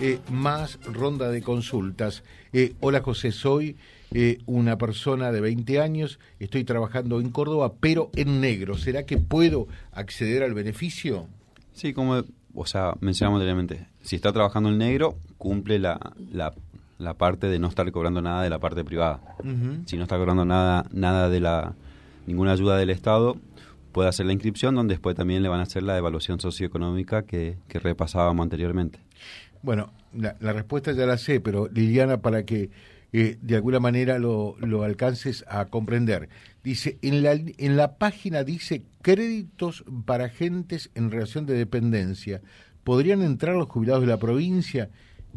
Eh, 0.00 0.18
más 0.30 0.80
ronda 0.84 1.30
de 1.30 1.42
consultas. 1.42 2.24
Eh, 2.52 2.74
hola 2.80 3.00
José, 3.00 3.30
soy 3.30 3.76
eh, 4.12 4.38
una 4.46 4.76
persona 4.76 5.30
de 5.30 5.40
20 5.40 5.80
años, 5.80 6.18
estoy 6.40 6.64
trabajando 6.64 7.20
en 7.20 7.30
Córdoba, 7.30 7.74
pero 7.78 8.10
en 8.16 8.40
negro. 8.40 8.76
¿Será 8.76 9.04
que 9.04 9.18
puedo 9.18 9.68
acceder 9.92 10.42
al 10.42 10.54
beneficio? 10.54 11.28
Sí, 11.72 11.92
como 11.92 12.24
o 12.54 12.66
sea, 12.66 12.94
mencionamos 13.00 13.38
anteriormente, 13.38 13.86
si 14.02 14.16
está 14.16 14.32
trabajando 14.32 14.68
en 14.68 14.78
negro, 14.78 15.16
cumple 15.38 15.78
la, 15.78 16.12
la, 16.32 16.52
la, 17.02 17.14
parte 17.14 17.48
de 17.48 17.58
no 17.58 17.68
estar 17.68 17.90
cobrando 17.92 18.22
nada 18.22 18.42
de 18.42 18.50
la 18.50 18.58
parte 18.58 18.84
privada. 18.84 19.20
Uh 19.40 19.46
-huh. 19.46 19.82
Si 19.86 19.96
no 19.96 20.04
está 20.04 20.16
cobrando 20.16 20.44
nada, 20.44 20.84
nada 20.92 21.28
de 21.28 21.40
la 21.40 21.74
ninguna 22.26 22.52
ayuda 22.52 22.76
del 22.76 22.90
Estado, 22.90 23.36
puede 23.92 24.08
hacer 24.08 24.26
la 24.26 24.32
inscripción, 24.32 24.74
donde 24.74 24.94
después 24.94 25.16
también 25.16 25.42
le 25.42 25.48
van 25.48 25.60
a 25.60 25.64
hacer 25.64 25.82
la 25.82 25.96
evaluación 25.98 26.40
socioeconómica 26.40 27.22
que, 27.22 27.58
que 27.68 27.78
repasábamos 27.78 28.42
anteriormente. 28.42 29.00
Bueno, 29.62 29.92
la, 30.14 30.36
la, 30.40 30.52
respuesta 30.52 30.92
ya 30.92 31.06
la 31.06 31.18
sé, 31.18 31.40
pero 31.40 31.68
Liliana, 31.68 32.20
para 32.20 32.44
que 32.44 32.70
eh, 33.12 33.36
de 33.42 33.56
alguna 33.56 33.78
manera 33.78 34.18
lo, 34.18 34.56
lo, 34.58 34.84
alcances 34.84 35.44
a 35.46 35.66
comprender. 35.66 36.30
Dice, 36.64 36.98
en 37.02 37.22
la, 37.22 37.32
en 37.32 37.76
la 37.76 37.96
página 37.96 38.42
dice 38.42 38.84
créditos 39.02 39.84
para 40.06 40.26
agentes 40.26 40.90
en 40.94 41.10
relación 41.10 41.44
de 41.44 41.54
dependencia. 41.54 42.40
¿Podrían 42.84 43.22
entrar 43.22 43.54
los 43.54 43.68
jubilados 43.68 44.00
de 44.00 44.08
la 44.08 44.18
provincia? 44.18 44.88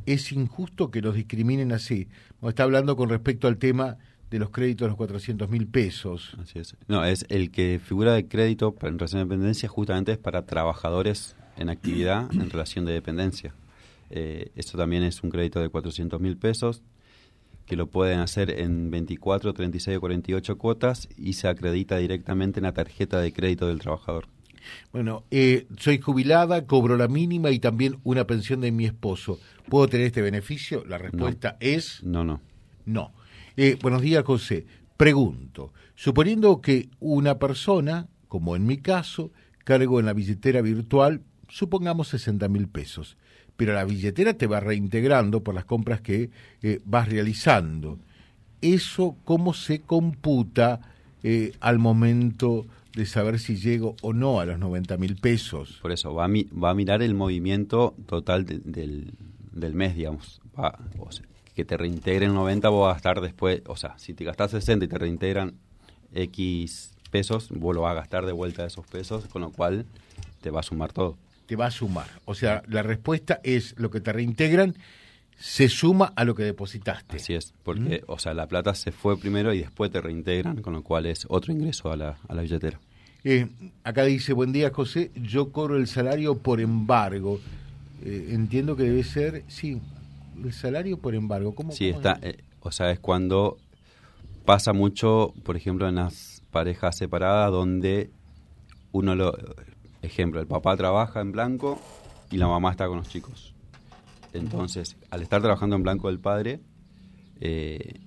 Es 0.06 0.32
injusto 0.32 0.92
que 0.92 1.02
los 1.02 1.16
discriminen 1.16 1.72
así. 1.72 2.08
Está 2.42 2.64
hablando 2.64 2.96
con 2.96 3.10
respecto 3.10 3.48
al 3.48 3.58
tema 3.58 3.98
de 4.30 4.40
los 4.40 4.50
créditos 4.50 4.86
de 4.86 4.90
los 4.90 4.98
400 4.98 5.50
mil 5.50 5.68
pesos. 5.68 6.36
Así 6.42 6.60
es. 6.60 6.76
No, 6.88 7.06
es 7.06 7.26
el 7.30 7.52
que 7.52 7.80
figura 7.84 8.14
de 8.14 8.28
crédito 8.28 8.76
en 8.82 9.00
relación 9.00 9.20
de 9.20 9.26
dependencia 9.26 9.70
justamente 9.70 10.12
es 10.12 10.18
para 10.18 10.46
trabajadores 10.46 11.36
en 11.58 11.70
actividad 11.70 12.32
en 12.34 12.50
relación 12.50 12.86
de 12.86 12.94
dependencia. 12.94 13.54
Eh, 14.10 14.52
esto 14.56 14.78
también 14.78 15.04
es 15.04 15.24
un 15.24 15.30
crédito 15.30 15.60
de 15.60 15.70
400 15.70 16.20
mil 16.20 16.38
pesos 16.38 16.84
que 17.66 17.76
lo 17.76 17.88
pueden 17.88 18.20
hacer 18.20 18.52
en 18.60 18.92
24, 18.92 19.54
36 19.54 19.98
o 19.98 20.00
48 20.00 20.58
cuotas 20.58 21.10
y 21.18 21.34
se 21.34 21.48
acredita 21.48 21.98
directamente 21.98 22.60
en 22.60 22.66
la 22.66 22.74
tarjeta 22.74 23.20
de 23.20 23.34
crédito 23.34 23.68
del 23.68 23.80
trabajador. 23.80 24.28
Bueno, 24.92 25.24
eh, 25.32 25.68
soy 25.78 26.00
jubilada, 26.00 26.66
cobro 26.66 26.98
la 26.98 27.08
mínima 27.08 27.52
y 27.52 27.60
también 27.60 27.98
una 28.04 28.26
pensión 28.26 28.62
de 28.62 28.72
mi 28.72 28.86
esposo. 28.86 29.40
¿Puedo 29.70 29.88
tener 29.88 30.08
este 30.08 30.22
beneficio? 30.22 30.84
La 30.86 30.98
respuesta 30.98 31.52
no. 31.52 31.58
es... 31.60 32.04
No, 32.04 32.24
no. 32.24 32.42
No. 32.86 33.14
Eh, 33.58 33.78
buenos 33.82 34.02
días, 34.02 34.24
José. 34.24 34.66
Pregunto, 34.98 35.74
suponiendo 35.96 36.62
que 36.62 36.90
una 37.00 37.38
persona, 37.38 38.08
como 38.28 38.56
en 38.56 38.66
mi 38.66 38.78
caso, 38.78 39.32
cargo 39.64 40.00
en 40.00 40.06
la 40.06 40.14
billetera 40.14 40.62
virtual, 40.62 41.22
supongamos 41.50 42.10
60 42.10 42.48
mil 42.48 42.68
pesos, 42.68 43.18
pero 43.58 43.74
la 43.74 43.86
billetera 43.86 44.34
te 44.36 44.48
va 44.48 44.60
reintegrando 44.60 45.44
por 45.44 45.56
las 45.56 45.66
compras 45.66 46.02
que 46.02 46.30
eh, 46.62 46.80
vas 46.86 47.10
realizando. 47.10 48.00
¿Eso 48.62 49.18
cómo 49.24 49.54
se 49.54 49.82
computa 49.82 50.82
eh, 51.24 51.54
al 51.60 51.80
momento 51.80 52.68
de 52.96 53.06
saber 53.06 53.40
si 53.40 53.58
llego 53.58 53.96
o 54.02 54.14
no 54.14 54.40
a 54.40 54.46
los 54.46 54.60
90 54.60 54.98
mil 54.98 55.16
pesos? 55.16 55.80
Por 55.82 55.92
eso, 55.92 56.14
va 56.14 56.26
a, 56.26 56.28
mi, 56.28 56.44
va 56.44 56.72
a 56.72 56.74
mirar 56.74 57.02
el 57.02 57.14
movimiento 57.14 57.96
total 58.06 58.46
de, 58.46 58.60
del, 58.60 59.14
del 59.52 59.74
mes, 59.74 59.96
digamos. 59.96 60.42
Va, 60.58 60.78
o 61.00 61.12
sea, 61.12 61.26
que 61.54 61.66
te 61.66 61.78
reintegren 61.78 62.34
90, 62.34 62.70
vos 62.70 62.88
vas 62.88 62.92
a 62.92 62.94
gastar 62.96 63.22
después, 63.22 63.62
o 63.68 63.76
sea, 63.76 63.98
si 63.98 64.14
te 64.14 64.24
gastas 64.24 64.52
60 64.52 64.86
y 64.86 64.88
te 64.88 64.98
reintegran 64.98 65.54
X 66.14 66.92
pesos, 67.12 67.50
vos 67.50 67.76
lo 67.76 67.82
vas 67.82 67.92
a 67.92 67.96
gastar 67.96 68.26
de 68.26 68.32
vuelta 68.32 68.66
esos 68.66 68.86
pesos, 68.88 69.26
con 69.28 69.42
lo 69.42 69.52
cual 69.52 69.86
te 70.42 70.50
va 70.50 70.62
a 70.62 70.64
sumar 70.64 70.92
todo 70.92 71.18
te 71.46 71.56
va 71.56 71.68
a 71.68 71.72
sumar. 71.72 72.08
O 72.26 72.36
sea, 72.36 72.64
la 72.68 72.84
respuesta 72.84 73.40
es 73.44 73.76
lo 73.78 73.92
que 73.92 74.02
te 74.02 74.12
reintegran 74.12 74.76
se 75.38 75.70
suma 75.70 76.14
a 76.16 76.24
lo 76.24 76.36
que 76.36 76.44
depositaste. 76.44 77.18
Así 77.18 77.34
es, 77.34 77.54
porque, 77.64 78.02
¿Mm? 78.02 78.12
o 78.12 78.20
sea, 78.20 78.34
la 78.34 78.48
plata 78.48 78.74
se 78.74 78.92
fue 78.92 79.18
primero 79.18 79.54
y 79.54 79.60
después 79.60 79.92
te 79.92 80.02
reintegran, 80.02 80.62
con 80.62 80.74
lo 80.74 80.84
cual 80.84 81.06
es 81.06 81.26
otro 81.30 81.54
ingreso 81.54 81.92
a 81.92 81.98
la, 81.98 82.18
a 82.28 82.34
la 82.34 82.42
billetera. 82.42 82.80
Eh, 83.24 83.48
acá 83.84 84.04
dice, 84.04 84.34
buen 84.34 84.52
día 84.52 84.72
José, 84.72 85.12
yo 85.16 85.52
cobro 85.52 85.78
el 85.78 85.88
salario 85.88 86.38
por 86.38 86.62
embargo. 86.62 87.40
Eh, 88.04 88.30
entiendo 88.32 88.76
que 88.76 88.84
debe 88.84 89.04
ser, 89.04 89.44
sí, 89.48 89.82
el 90.44 90.54
salario 90.54 90.98
por 90.98 91.16
embargo. 91.16 91.56
¿Cómo, 91.56 91.72
sí, 91.72 91.92
cómo 91.92 91.98
está, 91.98 92.20
eh, 92.22 92.38
o 92.60 92.72
sea, 92.72 92.92
es 92.92 93.00
cuando 93.00 93.58
pasa 94.46 94.74
mucho, 94.74 95.34
por 95.44 95.58
ejemplo, 95.58 95.88
en 95.90 95.96
las 95.96 96.44
parejas 96.52 96.98
separadas 96.98 97.52
donde 97.52 98.10
uno 98.92 99.16
lo 99.16 99.36
Ejemplo, 100.06 100.40
el 100.40 100.46
papá 100.46 100.78
trabaja 100.78 101.20
en 101.20 101.32
blanco 101.32 101.80
y 102.30 102.38
la 102.38 102.48
mamá 102.48 102.70
está 102.70 102.88
con 102.88 102.98
los 102.98 103.10
chicos. 103.10 103.55
Entonces, 104.38 104.98
al 105.10 105.22
estar 105.22 105.42
trabajando 105.42 105.76
en 105.76 105.84
blanco 105.84 106.10
el 106.10 106.20
padre, 106.20 106.60
eh, 107.40 108.00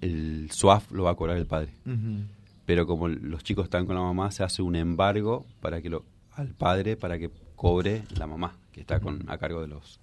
el 0.00 0.48
SWAF 0.50 0.90
lo 0.92 1.04
va 1.04 1.10
a 1.10 1.14
cobrar 1.14 1.36
el 1.36 1.46
padre. 1.46 1.72
Uh 1.86 1.90
-huh. 1.90 2.26
Pero 2.66 2.86
como 2.86 3.08
los 3.08 3.42
chicos 3.44 3.64
están 3.64 3.86
con 3.86 3.94
la 3.94 4.02
mamá, 4.02 4.30
se 4.30 4.42
hace 4.42 4.62
un 4.62 4.76
embargo 4.76 5.44
para 5.60 5.82
que 5.82 5.90
lo, 5.90 6.04
al 6.32 6.48
padre 6.48 6.96
para 6.96 7.18
que 7.18 7.30
cobre 7.56 8.04
la 8.16 8.26
mamá, 8.26 8.56
que 8.72 8.80
está 8.80 9.00
con, 9.00 9.24
a 9.28 9.38
cargo 9.38 9.60
de 9.60 9.68
los, 9.68 10.00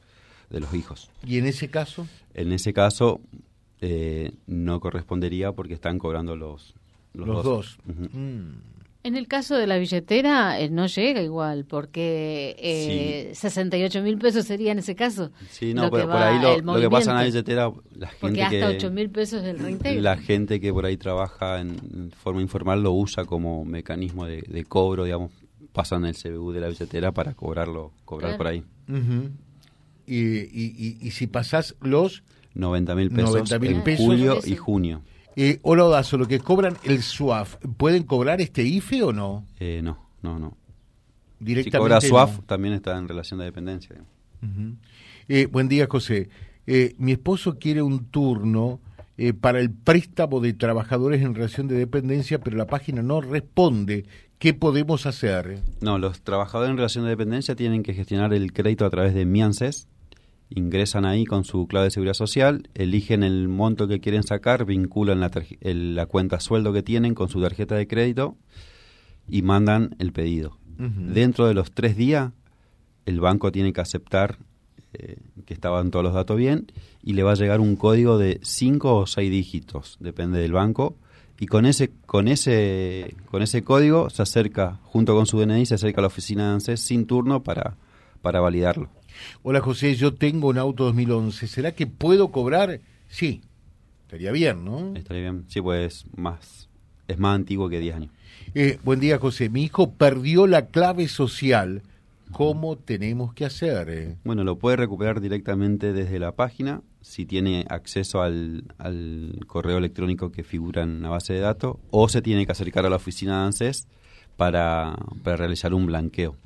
de 0.50 0.60
los 0.60 0.74
hijos. 0.74 1.10
¿Y 1.26 1.38
en 1.38 1.46
ese 1.48 1.70
caso? 1.70 2.08
En 2.34 2.52
ese 2.52 2.74
caso 2.74 3.22
eh, 3.82 4.32
no 4.46 4.80
correspondería 4.80 5.52
porque 5.54 5.74
están 5.74 5.98
cobrando 5.98 6.36
los, 6.36 6.76
los, 7.14 7.28
los 7.28 7.44
dos. 7.44 7.44
dos. 7.44 7.80
Uh 7.88 8.02
-huh. 8.02 8.10
mm. 8.14 8.52
En 9.04 9.16
el 9.16 9.28
caso 9.28 9.56
de 9.56 9.66
la 9.66 9.78
billetera 9.78 10.60
eh, 10.60 10.70
no 10.70 10.86
llega 10.86 11.24
igual, 11.24 11.66
porque 11.66 12.56
eh, 12.60 13.32
sí. 13.34 13.40
68 13.42 14.02
mil 14.04 14.20
pesos 14.20 14.46
sería 14.46 14.72
en 14.72 14.80
ese 14.80 14.96
caso. 14.96 15.32
Sí, 15.50 15.74
no, 15.74 15.90
pero 15.90 16.08
por 16.08 16.18
ahí 16.18 16.40
lo, 16.40 16.76
lo, 16.76 16.80
que 16.80 16.90
pasa 16.90 17.12
en 17.12 17.18
la 17.18 17.24
billetera, 17.24 17.72
la 17.96 18.08
gente 18.08 18.18
porque 18.20 18.44
hasta 18.44 18.70
que, 18.70 18.76
8 18.78 18.92
mil 18.92 19.10
pesos 19.10 19.42
del 19.42 19.58
reintegro. 19.58 20.02
La 20.02 20.18
gente 20.18 20.60
que 20.60 20.72
por 20.72 20.86
ahí 20.86 20.98
trabaja 20.98 21.62
en 21.62 22.12
forma 22.12 22.42
informal 22.42 22.84
lo 22.84 22.92
usa 22.94 23.26
como 23.26 23.66
mecanismo 23.66 24.26
de, 24.26 24.44
de 24.44 24.66
cobro, 24.66 25.06
digamos, 25.06 25.32
pasan 25.72 26.06
el 26.06 26.16
CBU 26.16 26.52
de 26.52 26.60
la 26.60 26.68
billetera 26.68 27.12
para 27.12 27.34
cobrarlo, 27.34 27.94
cobrar 28.06 28.32
claro. 28.32 28.38
por 28.38 28.48
ahí. 28.48 28.64
Uh 28.88 28.94
-huh. 28.94 29.30
y, 30.06 30.20
y, 30.20 30.76
y, 30.78 30.98
y, 31.08 31.12
si 31.12 31.26
pasás 31.26 31.76
los 31.82 32.24
90 32.54 32.96
mil 32.96 33.10
pesos 33.10 33.52
90 33.52 33.56
en 33.56 33.84
pesos, 33.84 34.06
julio 34.06 34.40
y 34.46 34.56
junio. 34.56 35.02
Eh, 35.36 35.60
hola 35.62 35.86
Odazo, 35.86 36.18
lo 36.18 36.28
que 36.28 36.40
cobran 36.40 36.78
el 36.84 37.02
SUAF, 37.02 37.56
¿pueden 37.78 38.04
cobrar 38.04 38.42
este 38.42 38.64
IFE 38.64 39.04
o 39.04 39.14
no? 39.14 39.46
Eh, 39.60 39.82
no, 39.84 39.98
no, 40.22 40.40
no. 40.40 40.58
Directamente. 41.40 41.78
Si 41.78 41.78
cobra 41.78 42.02
SUAF, 42.02 42.38
no. 42.40 42.44
también 42.44 42.74
está 42.74 42.98
en 42.98 43.08
relación 43.08 43.40
de 43.40 43.46
dependencia. 43.46 43.96
Uh 44.42 44.46
-huh. 44.46 44.76
eh, 45.28 45.46
buen 45.46 45.68
día, 45.68 45.88
José. 45.90 46.30
Eh, 46.68 46.96
mi 46.98 47.14
esposo 47.14 47.58
quiere 47.58 47.82
un 47.82 48.06
turno 48.06 48.80
eh, 49.18 49.34
para 49.34 49.60
el 49.60 49.72
préstamo 49.72 50.40
de 50.40 50.54
trabajadores 50.54 51.22
en 51.22 51.36
relación 51.36 51.68
de 51.68 51.76
dependencia, 51.76 52.40
pero 52.40 52.58
la 52.58 52.68
página 52.68 53.02
no 53.02 53.22
responde. 53.22 54.06
¿Qué 54.40 54.54
podemos 54.54 55.06
hacer? 55.06 55.60
No, 55.82 56.00
los 56.00 56.22
trabajadores 56.22 56.72
en 56.72 56.78
relación 56.78 57.04
de 57.04 57.12
dependencia 57.12 57.56
tienen 57.56 57.84
que 57.84 57.94
gestionar 57.94 58.34
el 58.34 58.54
crédito 58.54 58.86
a 58.86 58.90
través 58.90 59.14
de 59.14 59.26
Miances. 59.26 59.88
Ingresan 60.54 61.06
ahí 61.06 61.26
con 61.26 61.44
su 61.46 61.68
clave 61.68 61.86
de 61.86 61.92
seguridad 61.92 62.14
social, 62.14 62.70
eligen 62.74 63.24
el 63.24 63.48
monto 63.48 63.88
que 63.88 64.00
quieren 64.00 64.24
sacar, 64.24 64.66
vinculan 64.66 65.20
la, 65.20 65.32
la 65.62 66.06
cuenta 66.06 66.40
sueldo 66.40 66.74
que 66.74 66.84
tienen 66.84 67.16
con 67.16 67.30
su 67.30 67.42
tarjeta 67.42 67.76
de 67.76 67.88
crédito 67.88 68.38
y 69.28 69.42
mandan 69.42 69.96
el 70.00 70.12
pedido. 70.12 70.58
Dentro 70.78 71.46
de 71.46 71.54
los 71.54 71.72
tres 71.72 71.96
días, 71.96 72.32
el 73.06 73.20
banco 73.20 73.52
tiene 73.52 73.72
que 73.72 73.82
aceptar 73.82 74.40
eh, 74.94 75.18
que 75.46 75.54
estaban 75.54 75.92
todos 75.92 76.04
los 76.04 76.14
datos 76.14 76.38
bien 76.38 76.72
y 77.04 77.14
le 77.14 77.24
va 77.24 77.32
a 77.32 77.36
llegar 77.36 77.60
un 77.60 77.76
código 77.76 78.18
de 78.18 78.40
cinco 78.42 78.96
o 78.96 79.06
seis 79.06 79.30
dígitos, 79.30 79.98
depende 80.00 80.40
del 80.40 80.54
banco, 80.54 80.98
y 81.40 81.46
con 81.46 81.66
ese 81.66 81.92
con 82.06 82.28
ese 82.28 83.16
con 83.26 83.42
ese 83.42 83.64
código 83.64 84.10
se 84.10 84.22
acerca 84.22 84.80
junto 84.84 85.16
con 85.16 85.26
su 85.26 85.40
DNI 85.40 85.66
se 85.66 85.76
acerca 85.76 86.02
a 86.02 86.04
la 86.04 86.08
oficina 86.08 86.48
de 86.48 86.54
ANSES 86.56 86.82
sin 86.82 87.06
turno 87.06 87.42
para 87.42 87.78
para 88.22 88.42
validarlo. 88.42 88.90
Hola 89.44 89.62
José, 89.62 89.96
yo 89.96 90.14
tengo 90.14 90.50
un 90.50 90.58
auto 90.58 90.86
2011, 90.86 91.48
¿será 91.48 91.72
que 91.74 91.88
puedo 91.88 92.32
cobrar? 92.32 92.82
Sí. 93.08 93.42
Estaría 94.04 94.32
bien, 94.32 94.66
¿no? 94.66 94.96
Estaría 94.96 95.24
bien. 95.24 95.46
Sí, 95.48 95.62
pues 95.62 96.06
más 96.16 96.70
es 97.12 97.20
más 97.20 97.36
antiguo 97.36 97.70
que 97.70 97.80
10 97.80 97.96
años. 97.96 98.12
Eh, 98.56 98.80
buen 98.84 99.00
día, 99.00 99.20
José. 99.20 99.50
Mi 99.50 99.64
hijo 99.64 99.92
perdió 99.92 100.48
la 100.48 100.68
clave 100.68 101.08
social. 101.08 101.82
¿Cómo 102.32 102.78
tenemos 102.78 103.34
que 103.34 103.44
hacer? 103.44 103.90
Eh? 103.90 104.16
Bueno, 104.24 104.46
lo 104.46 104.58
puede 104.58 104.78
recuperar 104.78 105.20
directamente 105.20 105.92
desde 105.92 106.18
la 106.18 106.32
página 106.32 106.82
si 107.02 107.26
tiene 107.26 107.66
acceso 107.70 108.22
al, 108.22 108.64
correo 109.48 109.78
electrónico 109.78 110.32
que 110.32 110.44
figura 110.44 110.84
en 110.84 111.02
la 111.02 111.10
base 111.10 111.34
de 111.34 111.40
datos 111.40 111.78
o 111.90 112.08
se 112.08 112.22
tiene 112.22 112.46
que 112.46 112.54
acercar 112.54 112.86
a 112.86 112.90
la 112.90 112.96
oficina 112.96 113.40
de 113.40 113.46
ANSES 113.48 113.88
para, 114.38 114.96
para 115.24 115.36
realizar 115.36 115.74
un 115.74 115.88
blanqueo. 115.88 116.38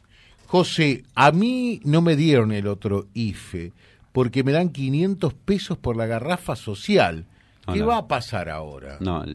José, 0.48 1.04
a 1.16 1.32
mí 1.32 1.82
no 1.84 2.02
me 2.02 2.16
dieron 2.16 2.52
el 2.52 2.68
otro 2.68 3.08
IFE 3.14 3.74
porque 4.12 4.44
me 4.44 4.52
dan 4.52 4.70
500 4.70 5.34
pesos 5.34 5.78
por 5.78 5.98
la 5.98 6.06
garrafa 6.06 6.56
social. 6.56 7.26
¿Qué 7.72 7.82
va 7.82 7.98
a 7.98 8.08
pasar 8.08 8.50
ahora? 8.50 8.98
No, 9.00 9.26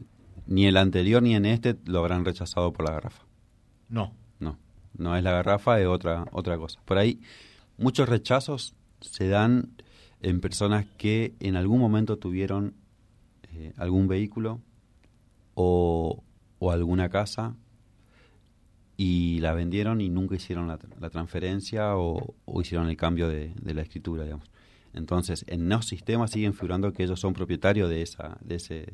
ni 0.47 0.65
el 0.65 0.77
anterior 0.77 1.21
ni 1.21 1.35
en 1.35 1.45
este 1.45 1.77
lo 1.85 1.99
habrán 1.99 2.25
rechazado 2.25 2.71
por 2.73 2.85
la 2.85 2.93
garrafa. 2.93 3.23
No. 3.89 4.13
No, 4.39 4.57
no 4.97 5.15
es 5.15 5.23
la 5.23 5.31
garrafa, 5.31 5.79
es 5.79 5.87
otra, 5.87 6.25
otra 6.31 6.57
cosa. 6.57 6.79
Por 6.85 6.97
ahí, 6.97 7.19
muchos 7.77 8.07
rechazos 8.09 8.73
se 9.01 9.27
dan 9.27 9.69
en 10.21 10.39
personas 10.39 10.85
que 10.97 11.33
en 11.39 11.55
algún 11.55 11.79
momento 11.79 12.17
tuvieron 12.17 12.75
eh, 13.53 13.73
algún 13.77 14.07
vehículo 14.07 14.61
o, 15.53 16.23
alguna 16.71 17.09
casa 17.09 17.55
y 18.97 19.39
la 19.39 19.53
vendieron 19.53 20.01
y 20.01 20.09
nunca 20.09 20.35
hicieron 20.35 20.67
la, 20.67 21.09
transferencia 21.09 21.97
o, 21.97 22.35
hicieron 22.61 22.89
el 22.89 22.97
cambio 22.97 23.27
de, 23.27 23.53
de, 23.61 23.73
la 23.73 23.81
escritura, 23.81 24.23
digamos. 24.23 24.49
Entonces, 24.93 25.45
en 25.47 25.69
los 25.69 25.85
sistemas 25.85 26.31
siguen 26.31 26.53
figurando 26.53 26.91
que 26.93 27.03
ellos 27.03 27.19
son 27.19 27.33
propietarios 27.33 27.89
de, 27.89 28.01
esa, 28.01 28.37
de, 28.41 28.55
ese, 28.55 28.93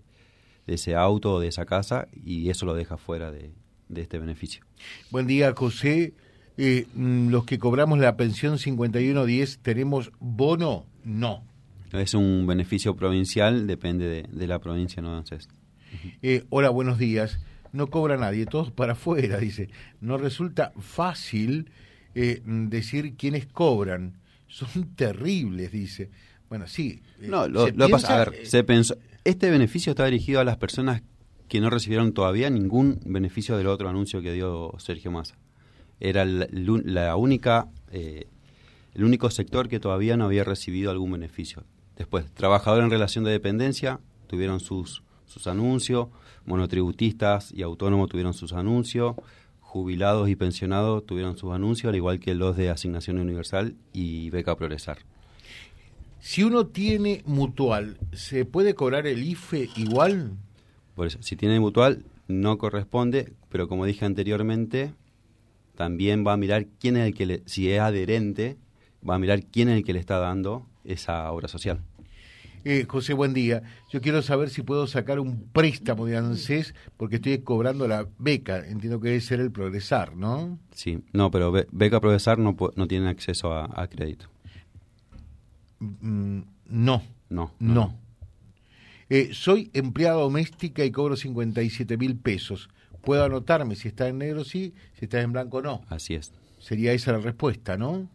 de 0.67 0.73
ese 0.73 0.95
auto 0.95 1.33
o 1.33 1.39
de 1.39 1.47
esa 1.47 1.65
casa 1.65 2.07
y 2.13 2.49
eso 2.49 2.65
lo 2.65 2.73
deja 2.73 2.97
fuera 2.97 3.31
de, 3.31 3.51
este 3.95 4.19
beneficio. 4.19 4.63
Buen 5.11 5.27
día, 5.27 5.53
José. 5.55 6.13
Eh, 6.57 6.87
mm, 6.93 7.29
los 7.29 7.45
que 7.45 7.59
cobramos 7.59 7.99
la 7.99 8.17
pensión 8.17 8.57
5110, 8.57 9.59
¿tenemos 9.59 10.11
bono? 10.19 10.85
No. 11.03 11.43
Es 11.91 12.13
un 12.13 12.45
beneficio 12.47 12.95
provincial, 12.95 13.67
depende 13.67 14.27
de, 14.29 14.47
la 14.47 14.59
provincia, 14.59 15.01
¿no? 15.01 15.17
Entonces, 15.17 15.47
eh, 16.21 16.43
hola, 16.49 16.69
buenos 16.69 16.97
días. 16.97 17.39
No 17.77 17.91
cobra 17.91 18.17
nadie, 18.17 18.47
todos 18.47 18.71
para 18.71 18.93
afuera, 18.93 19.37
dice. 19.49 19.69
No 20.01 20.17
resulta 20.17 20.73
fácil 20.79 21.69
eh, 22.15 22.41
decir 22.43 23.15
quiénes 23.15 23.45
cobran. 23.45 24.17
Son 24.47 24.67
terribles, 24.95 25.71
dice. 25.71 26.09
Bueno, 26.49 26.65
sí. 26.67 27.03
no, 27.19 27.47
lo, 27.47 27.67
pasa, 27.89 28.15
a 28.15 28.25
ver, 28.25 28.47
se 28.47 28.63
pensó, 28.63 28.97
este 29.25 29.51
beneficio 29.51 29.91
está 29.91 30.05
dirigido 30.05 30.39
a 30.39 30.43
las 30.43 30.57
personas 30.57 31.03
que 31.49 31.59
no 31.59 31.69
recibieron 31.69 32.13
todavía 32.13 32.49
ningún 32.49 32.99
beneficio 33.05 33.57
del 33.57 33.67
otro 33.67 33.89
anuncio 33.89 34.21
que 34.21 34.33
dio 34.33 34.73
Sergio 34.79 35.11
Massa. 35.11 35.35
Era 35.99 36.25
la, 36.25 37.15
única, 37.15 37.67
eh, 37.91 38.27
el 38.95 39.03
único 39.03 39.29
sector 39.29 39.67
que 39.67 39.79
todavía 39.79 40.17
no 40.17 40.25
había 40.25 40.43
recibido 40.43 40.89
algún 40.89 41.11
beneficio. 41.11 41.63
Después, 41.95 42.31
trabajadores 42.33 42.85
en 42.85 42.91
relación 42.91 43.23
de 43.23 43.31
dependencia 43.31 43.99
tuvieron 44.27 44.61
sus, 44.61 45.03
sus 45.25 45.45
anuncios, 45.45 46.07
monotributistas 46.47 47.53
y 47.53 47.61
autónomos 47.61 48.09
tuvieron 48.09 48.33
sus 48.33 48.53
anuncios, 48.53 49.15
jubilados 49.59 50.29
y 50.29 50.35
pensionados 50.35 51.05
tuvieron 51.05 51.37
sus 51.37 51.53
anuncios, 51.53 51.89
al 51.89 51.95
igual 51.95 52.19
que 52.19 52.33
los 52.33 52.57
de 52.57 52.69
asignación 52.69 53.19
universal 53.19 53.75
y 53.93 54.29
beca 54.31 54.55
progresar. 54.55 54.99
Si 56.19 56.43
uno 56.43 56.65
tiene 56.65 57.21
mutual, 57.25 57.97
¿se 58.13 58.45
puede 58.45 58.73
cobrar 58.73 59.05
el 59.05 59.23
IFE 59.23 59.69
igual? 59.75 60.31
Por 60.95 61.07
eso, 61.07 61.21
si 61.21 61.35
tiene 61.35 61.59
mutual, 61.59 62.05
no 62.27 62.57
corresponde, 62.57 63.33
pero 63.49 63.67
como 63.67 63.85
dije 63.85 64.05
anteriormente, 64.05 64.93
también 65.75 66.25
va 66.25 66.33
a 66.33 66.37
mirar 66.37 66.65
quién 66.79 66.97
es 66.97 67.05
el 67.05 67.13
que 67.13 67.25
le, 67.25 67.43
si 67.45 67.69
es 67.71 67.79
adherente, 67.79 68.57
va 69.07 69.15
a 69.15 69.19
mirar 69.19 69.43
quién 69.43 69.69
es 69.69 69.77
el 69.77 69.83
que 69.83 69.93
le 69.93 69.99
está 69.99 70.17
dando 70.17 70.65
esa 70.85 71.31
obra 71.31 71.47
social. 71.47 71.81
Eh, 72.69 72.85
José, 72.85 73.13
buen 73.13 73.33
día. 73.33 73.63
Yo 73.89 74.01
quiero 74.01 74.21
saber 74.21 74.49
si 74.49 74.61
puedo 74.61 74.87
sacar 74.87 75.21
un 75.21 75.47
préstamo 75.53 76.05
de 76.05 76.17
ANSES 76.17 76.75
porque 76.97 77.15
estoy 77.15 77.37
cobrando 77.37 77.87
la 77.87 78.09
beca. 78.17 78.57
Entiendo 78.57 78.99
que 78.99 79.07
debe 79.07 79.21
ser 79.21 79.39
el 79.39 79.53
Progresar, 79.53 80.17
¿no? 80.17 80.59
Sí, 80.73 80.99
no, 81.13 81.31
pero 81.31 81.53
beca 81.71 82.01
Progresar 82.01 82.39
no, 82.39 82.57
no 82.75 82.87
tiene 82.89 83.07
acceso 83.07 83.53
a 83.55 83.87
crédito. 83.87 84.25
Mm, 85.79 86.41
no. 86.65 87.03
No. 87.29 87.53
No. 87.57 87.95
Eh, 89.07 89.29
soy 89.31 89.71
empleada 89.71 90.17
doméstica 90.17 90.83
y 90.83 90.91
cobro 90.91 91.15
57 91.15 91.95
mil 91.95 92.17
pesos. 92.17 92.69
¿Puedo 93.01 93.23
anotarme 93.23 93.77
si 93.77 93.87
está 93.87 94.09
en 94.09 94.17
negro 94.17 94.43
sí, 94.43 94.73
si 94.99 95.05
está 95.05 95.21
en 95.21 95.31
blanco 95.31 95.61
no? 95.61 95.85
Así 95.87 96.15
es. 96.15 96.33
Sería 96.59 96.91
esa 96.91 97.13
la 97.13 97.19
respuesta, 97.19 97.77
¿no? 97.77 98.09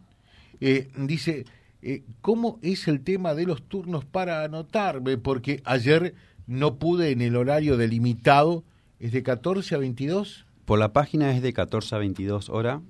Eh, 0.61 0.91
dice, 0.95 1.45
eh, 1.83 2.03
¿cómo 2.21 2.59
es 2.61 2.87
el 2.87 3.01
tema 3.01 3.35
de 3.35 3.45
los 3.45 3.63
turnos 3.63 4.05
para 4.05 4.43
anotarme? 4.43 5.17
Porque 5.17 5.61
ayer 5.65 6.15
no 6.47 6.77
pude 6.77 7.11
en 7.11 7.21
el 7.21 7.35
horario 7.35 7.77
delimitado. 7.77 8.63
¿Es 8.99 9.11
de 9.11 9.21
14 9.21 9.75
a 9.75 9.77
22? 9.79 10.45
Por 10.65 10.79
la 10.79 10.93
página 10.93 11.35
es 11.35 11.41
de 11.41 11.53
14 11.53 11.95
a 11.95 11.97
22 11.99 12.49
horas 12.49 12.81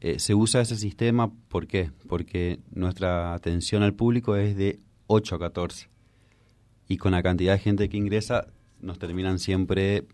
eh, 0.00 0.18
se 0.18 0.34
usa 0.34 0.60
ese 0.60 0.76
sistema, 0.76 1.32
¿por 1.48 1.66
qué? 1.66 1.90
Porque 2.06 2.60
nuestra 2.70 3.32
atención 3.32 3.82
al 3.82 3.94
público 3.94 4.36
es 4.36 4.56
de 4.56 4.78
8 5.06 5.36
a 5.36 5.38
14. 5.38 5.88
Y 6.88 6.98
con 6.98 7.12
la 7.12 7.22
cantidad 7.22 7.54
de 7.54 7.58
gente 7.58 7.88
que 7.88 7.96
ingresa, 7.96 8.46
nos 8.80 8.98
terminan 8.98 9.38
siempre 9.38 10.04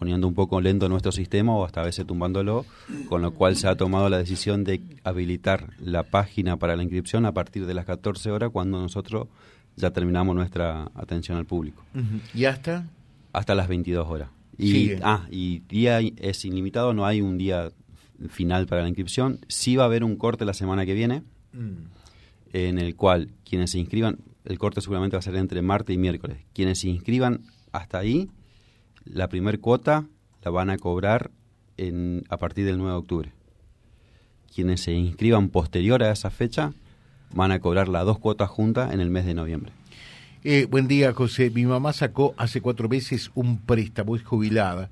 poniendo 0.00 0.26
un 0.26 0.32
poco 0.32 0.62
lento 0.62 0.88
nuestro 0.88 1.12
sistema 1.12 1.54
o 1.54 1.62
hasta 1.62 1.82
a 1.82 1.84
veces 1.84 2.06
tumbándolo, 2.06 2.64
con 3.10 3.20
lo 3.20 3.32
cual 3.32 3.56
se 3.56 3.68
ha 3.68 3.76
tomado 3.76 4.08
la 4.08 4.16
decisión 4.16 4.64
de 4.64 4.80
habilitar 5.04 5.74
la 5.78 6.04
página 6.04 6.56
para 6.56 6.74
la 6.74 6.82
inscripción 6.82 7.26
a 7.26 7.32
partir 7.32 7.66
de 7.66 7.74
las 7.74 7.84
14 7.84 8.30
horas 8.30 8.48
cuando 8.50 8.80
nosotros 8.80 9.28
ya 9.76 9.90
terminamos 9.90 10.34
nuestra 10.34 10.90
atención 10.94 11.36
al 11.36 11.44
público. 11.44 11.84
¿Y 12.32 12.46
hasta? 12.46 12.88
Hasta 13.34 13.54
las 13.54 13.68
22 13.68 14.08
horas. 14.08 14.30
Y, 14.56 14.92
ah, 15.02 15.26
y 15.30 15.58
día 15.68 16.00
es 16.00 16.46
ilimitado, 16.46 16.94
no 16.94 17.04
hay 17.04 17.20
un 17.20 17.36
día 17.36 17.70
final 18.30 18.66
para 18.66 18.80
la 18.80 18.88
inscripción. 18.88 19.40
Sí 19.48 19.76
va 19.76 19.82
a 19.82 19.86
haber 19.86 20.02
un 20.02 20.16
corte 20.16 20.46
la 20.46 20.54
semana 20.54 20.86
que 20.86 20.94
viene, 20.94 21.24
mm. 21.52 22.54
en 22.54 22.78
el 22.78 22.96
cual 22.96 23.32
quienes 23.44 23.72
se 23.72 23.78
inscriban, 23.78 24.16
el 24.46 24.58
corte 24.58 24.80
seguramente 24.80 25.16
va 25.16 25.18
a 25.18 25.22
ser 25.22 25.36
entre 25.36 25.60
martes 25.60 25.94
y 25.94 25.98
miércoles. 25.98 26.38
Quienes 26.54 26.78
se 26.78 26.88
inscriban 26.88 27.42
hasta 27.70 27.98
ahí, 27.98 28.30
la 29.04 29.28
primer 29.28 29.60
cuota 29.60 30.06
la 30.42 30.50
van 30.50 30.70
a 30.70 30.78
cobrar 30.78 31.30
en, 31.76 32.24
a 32.28 32.36
partir 32.36 32.64
del 32.64 32.78
9 32.78 32.92
de 32.92 32.98
octubre. 32.98 33.32
Quienes 34.54 34.82
se 34.82 34.92
inscriban 34.92 35.48
posterior 35.48 36.02
a 36.02 36.10
esa 36.10 36.30
fecha 36.30 36.72
van 37.32 37.52
a 37.52 37.60
cobrar 37.60 37.88
las 37.88 38.04
dos 38.04 38.18
cuotas 38.18 38.50
juntas 38.50 38.92
en 38.92 39.00
el 39.00 39.10
mes 39.10 39.24
de 39.24 39.34
noviembre. 39.34 39.72
Eh, 40.42 40.66
buen 40.70 40.88
día, 40.88 41.12
José. 41.12 41.50
Mi 41.50 41.66
mamá 41.66 41.92
sacó 41.92 42.34
hace 42.36 42.60
cuatro 42.60 42.88
meses 42.88 43.30
un 43.34 43.58
préstamo, 43.58 44.16
es 44.16 44.24
jubilada. 44.24 44.90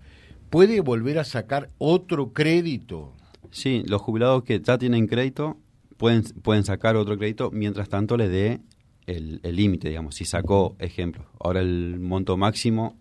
¿Puede 0.50 0.80
volver 0.80 1.18
a 1.18 1.24
sacar 1.24 1.70
otro 1.78 2.32
crédito? 2.32 3.12
Sí, 3.50 3.82
los 3.86 4.00
jubilados 4.02 4.44
que 4.44 4.60
ya 4.60 4.78
tienen 4.78 5.06
crédito 5.06 5.56
pueden, 5.96 6.22
pueden 6.22 6.64
sacar 6.64 6.96
otro 6.96 7.18
crédito 7.18 7.50
mientras 7.50 7.88
tanto 7.88 8.16
le 8.16 8.28
dé 8.28 8.60
el 9.06 9.40
límite, 9.42 9.88
digamos. 9.88 10.16
Si 10.16 10.26
sacó, 10.26 10.76
ejemplo, 10.78 11.24
ahora 11.40 11.60
el 11.60 11.98
monto 11.98 12.36
máximo 12.36 12.94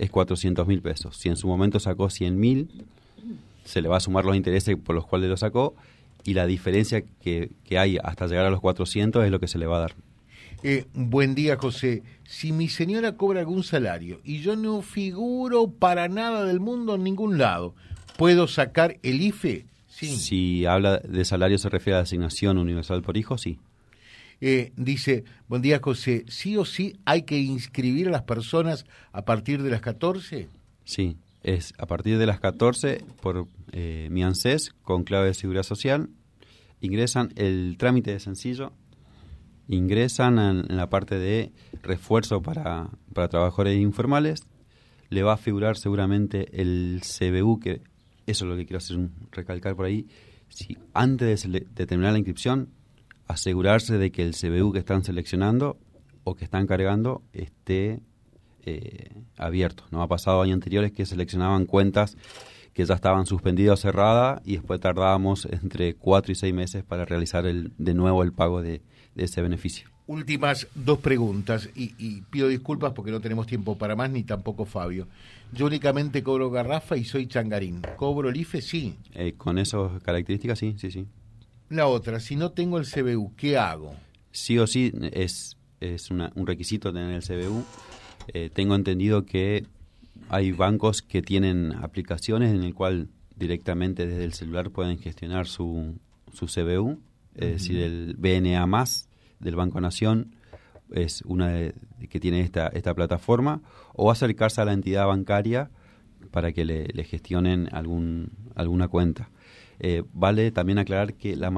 es 0.00 0.10
400 0.10 0.66
mil 0.66 0.80
pesos. 0.80 1.16
Si 1.16 1.28
en 1.28 1.36
su 1.36 1.46
momento 1.46 1.78
sacó 1.78 2.08
100 2.08 2.40
mil, 2.40 2.70
se 3.64 3.82
le 3.82 3.88
va 3.88 3.98
a 3.98 4.00
sumar 4.00 4.24
los 4.24 4.34
intereses 4.34 4.76
por 4.76 4.94
los 4.94 5.06
cuales 5.06 5.28
lo 5.28 5.36
sacó 5.36 5.74
y 6.24 6.34
la 6.34 6.46
diferencia 6.46 7.02
que, 7.02 7.50
que 7.64 7.78
hay 7.78 7.98
hasta 8.02 8.26
llegar 8.26 8.46
a 8.46 8.50
los 8.50 8.60
400 8.60 9.24
es 9.24 9.30
lo 9.30 9.40
que 9.40 9.46
se 9.46 9.58
le 9.58 9.66
va 9.66 9.76
a 9.76 9.80
dar. 9.80 9.94
Eh, 10.62 10.86
buen 10.94 11.34
día, 11.34 11.56
José. 11.56 12.02
Si 12.24 12.52
mi 12.52 12.68
señora 12.68 13.16
cobra 13.16 13.40
algún 13.40 13.62
salario 13.62 14.20
y 14.24 14.40
yo 14.40 14.56
no 14.56 14.80
figuro 14.80 15.70
para 15.70 16.08
nada 16.08 16.44
del 16.44 16.60
mundo 16.60 16.94
en 16.94 17.04
ningún 17.04 17.36
lado, 17.36 17.74
¿puedo 18.16 18.48
sacar 18.48 18.96
el 19.02 19.20
IFE? 19.20 19.66
Sí. 19.88 20.16
Si 20.16 20.64
habla 20.64 20.98
de 20.98 21.24
salario 21.26 21.58
se 21.58 21.68
refiere 21.68 21.98
a 21.98 22.02
asignación 22.02 22.56
universal 22.56 23.02
por 23.02 23.18
hijo, 23.18 23.36
sí. 23.36 23.58
Eh, 24.40 24.72
dice, 24.76 25.24
buen 25.48 25.60
día 25.60 25.80
José, 25.82 26.24
¿sí 26.28 26.56
o 26.56 26.64
sí 26.64 26.98
hay 27.04 27.22
que 27.22 27.38
inscribir 27.38 28.08
a 28.08 28.10
las 28.10 28.22
personas 28.22 28.86
a 29.12 29.24
partir 29.24 29.62
de 29.62 29.70
las 29.70 29.82
14? 29.82 30.48
Sí, 30.84 31.18
es 31.42 31.74
a 31.78 31.86
partir 31.86 32.16
de 32.16 32.26
las 32.26 32.40
14 32.40 33.04
por 33.20 33.46
eh, 33.72 34.08
mi 34.10 34.22
ANSES 34.22 34.72
con 34.82 35.04
clave 35.04 35.26
de 35.26 35.34
seguridad 35.34 35.62
social. 35.62 36.08
Ingresan, 36.80 37.32
el 37.36 37.76
trámite 37.78 38.14
es 38.14 38.22
sencillo, 38.22 38.72
ingresan 39.68 40.38
en, 40.38 40.76
la 40.76 40.88
parte 40.88 41.18
de 41.18 41.52
refuerzo 41.82 42.40
para, 42.40 42.88
para 43.12 43.28
trabajadores 43.28 43.78
informales, 43.78 44.44
le 45.10 45.22
va 45.22 45.34
a 45.34 45.36
figurar 45.36 45.76
seguramente 45.76 46.48
el 46.62 47.02
CBU, 47.02 47.60
que 47.60 47.82
eso 48.26 48.44
es 48.46 48.50
lo 48.50 48.56
que 48.56 48.64
quiero 48.64 48.78
hacer 48.78 48.96
recalcar 49.32 49.76
por 49.76 49.84
ahí, 49.84 50.06
si 50.48 50.78
antes 50.94 51.46
de 51.50 51.86
terminar 51.86 52.12
la 52.12 52.18
inscripción 52.18 52.70
asegurarse 53.30 53.98
de 53.98 54.10
que 54.10 54.22
el 54.22 54.34
CBU 54.34 54.72
que 54.72 54.78
están 54.78 55.04
seleccionando 55.04 55.78
o 56.24 56.34
que 56.34 56.44
están 56.44 56.66
cargando 56.66 57.22
esté 57.32 58.00
eh, 58.64 59.22
abierto. 59.36 59.84
No 59.90 60.02
ha 60.02 60.08
pasado 60.08 60.42
años 60.42 60.54
anteriores 60.54 60.92
que 60.92 61.06
seleccionaban 61.06 61.66
cuentas 61.66 62.16
que 62.72 62.84
ya 62.84 62.94
estaban 62.94 63.26
suspendidas 63.26 63.78
o 63.78 63.82
cerradas 63.82 64.42
y 64.44 64.52
después 64.52 64.80
tardábamos 64.80 65.46
entre 65.50 65.94
cuatro 65.94 66.32
y 66.32 66.34
seis 66.34 66.54
meses 66.54 66.84
para 66.84 67.04
realizar 67.04 67.46
el, 67.46 67.72
de 67.78 67.94
nuevo 67.94 68.22
el 68.22 68.32
pago 68.32 68.62
de, 68.62 68.82
ese 69.16 69.42
beneficio. 69.42 69.90
Últimas 70.06 70.66
dos 70.74 70.98
preguntas 70.98 71.68
y, 71.74 72.22
pido 72.30 72.48
disculpas 72.48 72.92
porque 72.92 73.10
no 73.10 73.20
tenemos 73.20 73.46
tiempo 73.46 73.76
para 73.76 73.96
más 73.96 74.10
ni 74.10 74.22
tampoco 74.22 74.64
Fabio. 74.64 75.08
Yo 75.52 75.66
únicamente 75.66 76.22
cobro 76.22 76.50
garrafa 76.50 76.96
y 76.96 77.04
soy 77.04 77.26
changarín. 77.26 77.82
¿Cobro 77.96 78.30
el 78.30 78.36
IFE? 78.36 78.62
Sí. 78.62 78.96
Eh, 79.14 79.34
con 79.36 79.58
esas 79.58 80.00
características, 80.02 80.58
sí, 80.58 80.74
sí, 80.78 80.90
sí. 80.90 81.06
La 81.70 81.86
otra, 81.86 82.18
si 82.18 82.34
no 82.34 82.50
tengo 82.50 82.78
el 82.78 82.84
CBU, 82.84 83.36
¿qué 83.36 83.56
hago? 83.56 83.94
Sí 84.32 84.58
o 84.58 84.66
sí 84.66 84.92
es, 85.12 85.56
es 85.78 86.10
un 86.10 86.46
requisito 86.46 86.92
tener 86.92 87.14
el 87.14 87.22
CBU. 87.22 87.64
Eh, 88.34 88.50
tengo 88.52 88.74
entendido 88.74 89.24
que 89.24 89.66
hay 90.28 90.50
bancos 90.50 91.00
que 91.00 91.22
tienen 91.22 91.72
aplicaciones 91.72 92.52
en 92.52 92.64
el 92.64 92.74
cual 92.74 93.08
directamente 93.36 94.04
desde 94.04 94.24
el 94.24 94.34
celular 94.34 94.70
pueden 94.70 94.98
gestionar 94.98 95.46
su, 95.46 95.94
su 96.32 96.46
CBU, 96.46 97.00
es 97.36 97.52
decir, 97.52 97.78
el 97.78 98.16
BNA 98.18 98.66
más 98.66 99.08
del 99.38 99.54
Banco 99.54 99.80
Nación 99.80 100.34
es 100.90 101.22
una 101.22 101.50
de, 101.50 101.74
que 102.08 102.18
tiene 102.18 102.40
esta, 102.40 102.66
esta 102.66 102.94
plataforma, 102.94 103.62
o 103.94 104.10
acercarse 104.10 104.60
a 104.60 104.64
la 104.64 104.72
entidad 104.72 105.06
bancaria 105.06 105.70
para 106.32 106.50
que 106.50 106.64
le, 106.64 106.86
le 106.88 107.04
gestionen 107.04 107.68
algún, 107.72 108.32
alguna 108.56 108.88
cuenta. 108.88 109.30
Eh, 109.80 110.02
vale 110.12 110.50
también 110.52 110.78
aclarar 110.78 111.14
que 111.14 111.34
la 111.36 111.50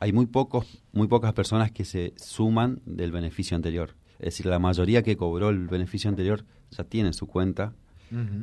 hay 0.00 0.12
muy, 0.12 0.26
pocos, 0.26 0.82
muy 0.92 1.08
pocas 1.08 1.32
personas 1.32 1.70
que 1.70 1.84
se 1.84 2.14
suman 2.16 2.80
del 2.84 3.12
beneficio 3.12 3.54
anterior. 3.54 3.94
Es 4.18 4.26
decir, 4.26 4.46
la 4.46 4.58
mayoría 4.58 5.02
que 5.02 5.16
cobró 5.16 5.50
el 5.50 5.68
beneficio 5.68 6.08
anterior 6.08 6.44
ya 6.70 6.84
tiene 6.84 7.12
su 7.12 7.26
cuenta, 7.26 7.72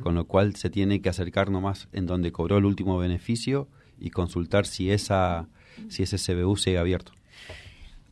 con 0.02 0.14
lo 0.14 0.26
cual 0.26 0.56
se 0.56 0.68
tiene 0.68 1.00
que 1.00 1.08
acercar 1.08 1.50
nomás 1.50 1.88
en 1.92 2.06
donde 2.06 2.32
cobró 2.32 2.58
el 2.58 2.66
último 2.66 2.98
beneficio 2.98 3.66
y 3.98 4.10
consultar 4.10 4.66
si, 4.66 4.90
esa, 4.90 5.48
si 5.88 6.02
ese 6.02 6.18
CBU 6.18 6.56
sigue 6.56 6.78
abierto. 6.78 7.12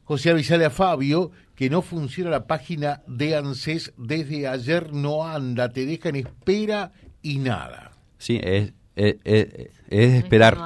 José, 0.05 0.31
avisale 0.31 0.65
a 0.65 0.71
Fabio 0.71 1.31
que 1.55 1.71
no 1.71 1.83
funciona 1.83 2.31
la 2.31 2.47
página 2.47 3.03
de 3.07 3.37
ANSES 3.37 3.93
desde 3.97 4.49
ayer, 4.49 4.93
no 4.93 5.27
anda, 5.27 5.69
te 5.69 5.87
deja 5.87 6.09
en 6.09 6.17
espera 6.17 6.93
y 7.21 7.39
nada. 7.39 7.93
Sí, 8.19 8.41
es, 8.43 8.73
es, 8.97 9.17
es, 9.25 9.71
esperar. 9.89 10.59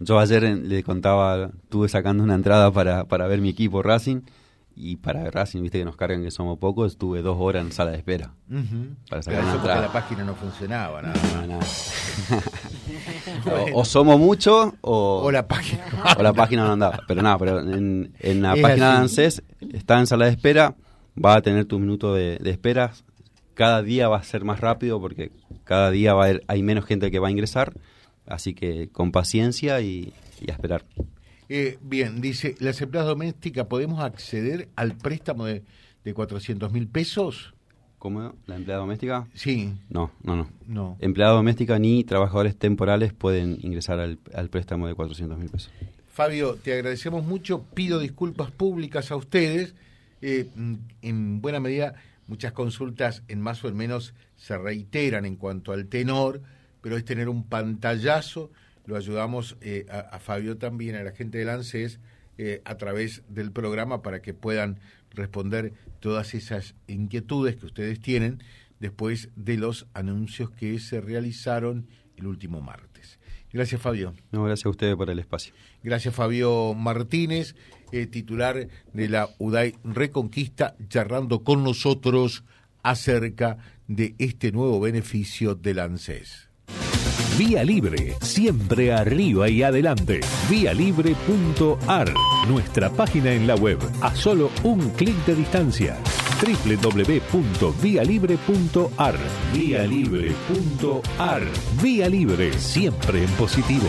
Yo 0.00 0.18
ayer 0.18 0.42
le 0.42 0.82
contaba, 0.82 1.50
estuve 1.62 1.88
sacando 1.88 2.22
una 2.22 2.34
entrada 2.34 2.70
para, 2.70 3.04
para 3.04 3.26
ver 3.26 3.40
mi 3.40 3.50
equipo 3.50 3.82
Racing 3.82 4.22
y 4.76 4.96
para 4.96 5.30
Racing, 5.30 5.62
viste 5.62 5.78
que 5.78 5.84
nos 5.84 5.96
cargan 5.96 6.22
que 6.22 6.30
somos 6.30 6.58
pocos, 6.58 6.92
estuve 6.92 7.22
dos 7.22 7.36
horas 7.38 7.64
en 7.64 7.72
sala 7.72 7.92
de 7.92 7.98
espera. 7.98 8.32
Para 9.08 9.22
sacar 9.22 9.44
una 9.44 9.54
entrada. 9.54 9.80
la 9.82 9.92
página 9.92 10.24
no 10.24 10.34
funcionaba, 10.34 11.00
nada. 11.00 11.14
o, 13.72 13.84
somos 13.84 14.18
muchos 14.18 14.72
o, 14.80 15.30
la 15.30 15.46
página 15.46 15.84
o 16.18 16.22
la 16.22 16.32
página 16.32 16.66
no 16.66 16.72
andaba. 16.72 17.00
Pero 17.06 17.22
nada, 17.22 17.38
pero 17.38 17.60
en, 17.60 18.12
en 18.18 18.42
la 18.42 18.56
página 18.56 18.92
de 18.92 18.96
ANSES 18.98 19.42
está 19.72 20.00
en 20.00 20.08
sala 20.08 20.24
de 20.24 20.32
espera, 20.32 20.74
va 21.22 21.36
a 21.36 21.42
tener 21.42 21.66
tu 21.66 21.78
minuto 21.78 22.14
de, 22.14 22.38
de 22.38 22.50
espera, 22.50 22.92
cada 23.54 23.82
día 23.82 24.08
va 24.08 24.18
a 24.18 24.22
ser 24.22 24.44
más 24.44 24.60
rápido 24.60 25.00
porque 25.00 25.32
cada 25.64 25.90
día 25.90 26.14
va 26.14 26.22
a 26.22 26.24
haber, 26.26 26.44
hay 26.48 26.62
menos 26.62 26.84
gente 26.84 27.10
que 27.10 27.18
va 27.18 27.28
a 27.28 27.30
ingresar, 27.30 27.72
así 28.26 28.54
que 28.54 28.88
con 28.88 29.12
paciencia 29.12 29.80
y, 29.80 30.12
a 30.48 30.52
esperar. 30.52 30.84
Eh, 31.48 31.78
bien, 31.82 32.20
dice, 32.20 32.54
las 32.58 32.80
empleadas 32.80 33.08
domésticas, 33.08 33.66
¿podemos 33.66 34.02
acceder 34.02 34.68
al 34.76 34.96
préstamo 34.96 35.46
de, 35.46 35.62
de 36.04 36.14
400 36.14 36.72
mil 36.72 36.88
pesos? 36.88 37.54
¿Cómo? 37.98 38.34
¿La 38.46 38.56
empleada 38.56 38.82
doméstica? 38.82 39.26
Sí. 39.32 39.72
No, 39.88 40.10
no, 40.22 40.36
no. 40.36 40.48
no. 40.66 40.96
Empleada 41.00 41.32
doméstica 41.32 41.78
ni 41.78 42.04
trabajadores 42.04 42.54
temporales 42.54 43.14
pueden 43.14 43.58
ingresar 43.62 43.98
al, 43.98 44.18
préstamo 44.50 44.86
de 44.86 44.94
400 44.94 45.38
mil 45.38 45.48
pesos. 45.48 45.70
Fabio, 46.08 46.56
te 46.56 46.74
agradecemos 46.74 47.24
mucho. 47.24 47.62
Pido 47.62 47.98
disculpas 47.98 48.50
públicas 48.50 49.10
a 49.10 49.16
ustedes. 49.16 49.74
Eh, 50.20 50.46
en 51.00 51.40
buena 51.40 51.60
medida 51.60 51.94
muchas 52.26 52.52
consultas 52.52 53.22
en 53.28 53.40
más 53.40 53.64
o 53.64 53.68
en 53.68 53.76
menos 53.76 54.14
se 54.36 54.56
reiteran 54.58 55.24
en 55.24 55.36
cuanto 55.36 55.72
al 55.72 55.86
tenor, 55.86 56.42
pero 56.80 56.96
es 56.96 57.04
tener 57.04 57.28
un 57.28 57.48
pantallazo, 57.48 58.50
lo 58.86 58.96
ayudamos 58.96 59.56
eh, 59.60 59.86
a, 59.90 60.18
Fabio 60.18 60.58
también, 60.58 60.96
a 60.96 61.02
la 61.02 61.12
gente 61.12 61.38
del 61.38 61.48
ANSES, 61.48 62.00
eh, 62.36 62.60
a 62.64 62.76
través 62.76 63.22
del 63.28 63.52
programa 63.52 64.02
para 64.02 64.20
que 64.20 64.34
puedan 64.34 64.80
responder 65.10 65.72
todas 66.00 66.34
esas 66.34 66.74
inquietudes 66.88 67.56
que 67.56 67.66
ustedes 67.66 68.00
tienen 68.00 68.42
después 68.80 69.30
de 69.36 69.56
los 69.56 69.86
anuncios 69.94 70.50
que 70.50 70.78
se 70.78 71.00
realizaron 71.00 71.86
el 72.16 72.26
último 72.26 72.60
martes. 72.60 73.18
Gracias, 73.52 73.80
Fabio. 73.80 74.14
No, 74.32 74.42
gracias 74.42 74.66
a 74.66 74.70
ustedes 74.70 74.96
por 74.96 75.08
el 75.08 75.18
espacio. 75.20 75.54
Gracias, 75.82 76.12
Fabio 76.12 76.74
Martínez, 76.74 77.54
eh, 77.94 78.06
titular 78.06 78.68
de 78.92 79.08
la 79.08 79.28
UDAI 79.38 79.76
Reconquista, 79.84 80.76
charlando 80.88 81.44
con 81.44 81.62
nosotros 81.62 82.44
acerca 82.82 83.58
de 83.86 84.14
este 84.18 84.52
nuevo 84.52 84.80
beneficio 84.80 85.54
del 85.54 85.78
ANSES. 85.78 86.48
Vía 87.38 87.64
Libre, 87.64 88.16
siempre 88.20 88.92
arriba 88.92 89.48
y 89.48 89.62
adelante. 89.62 90.20
Vialibre.ar, 90.48 92.12
nuestra 92.48 92.90
página 92.90 93.32
en 93.32 93.46
la 93.46 93.54
web, 93.56 93.78
a 94.02 94.14
solo 94.14 94.50
un 94.62 94.90
clic 94.90 95.16
de 95.24 95.34
distancia 95.34 95.98
www.vialibre.ar. 96.40 99.16
Vía 99.52 99.86
Libre.ar. 99.86 101.42
Vía 101.82 102.08
Libre, 102.08 102.52
siempre 102.58 103.24
en 103.24 103.30
positivo. 103.30 103.88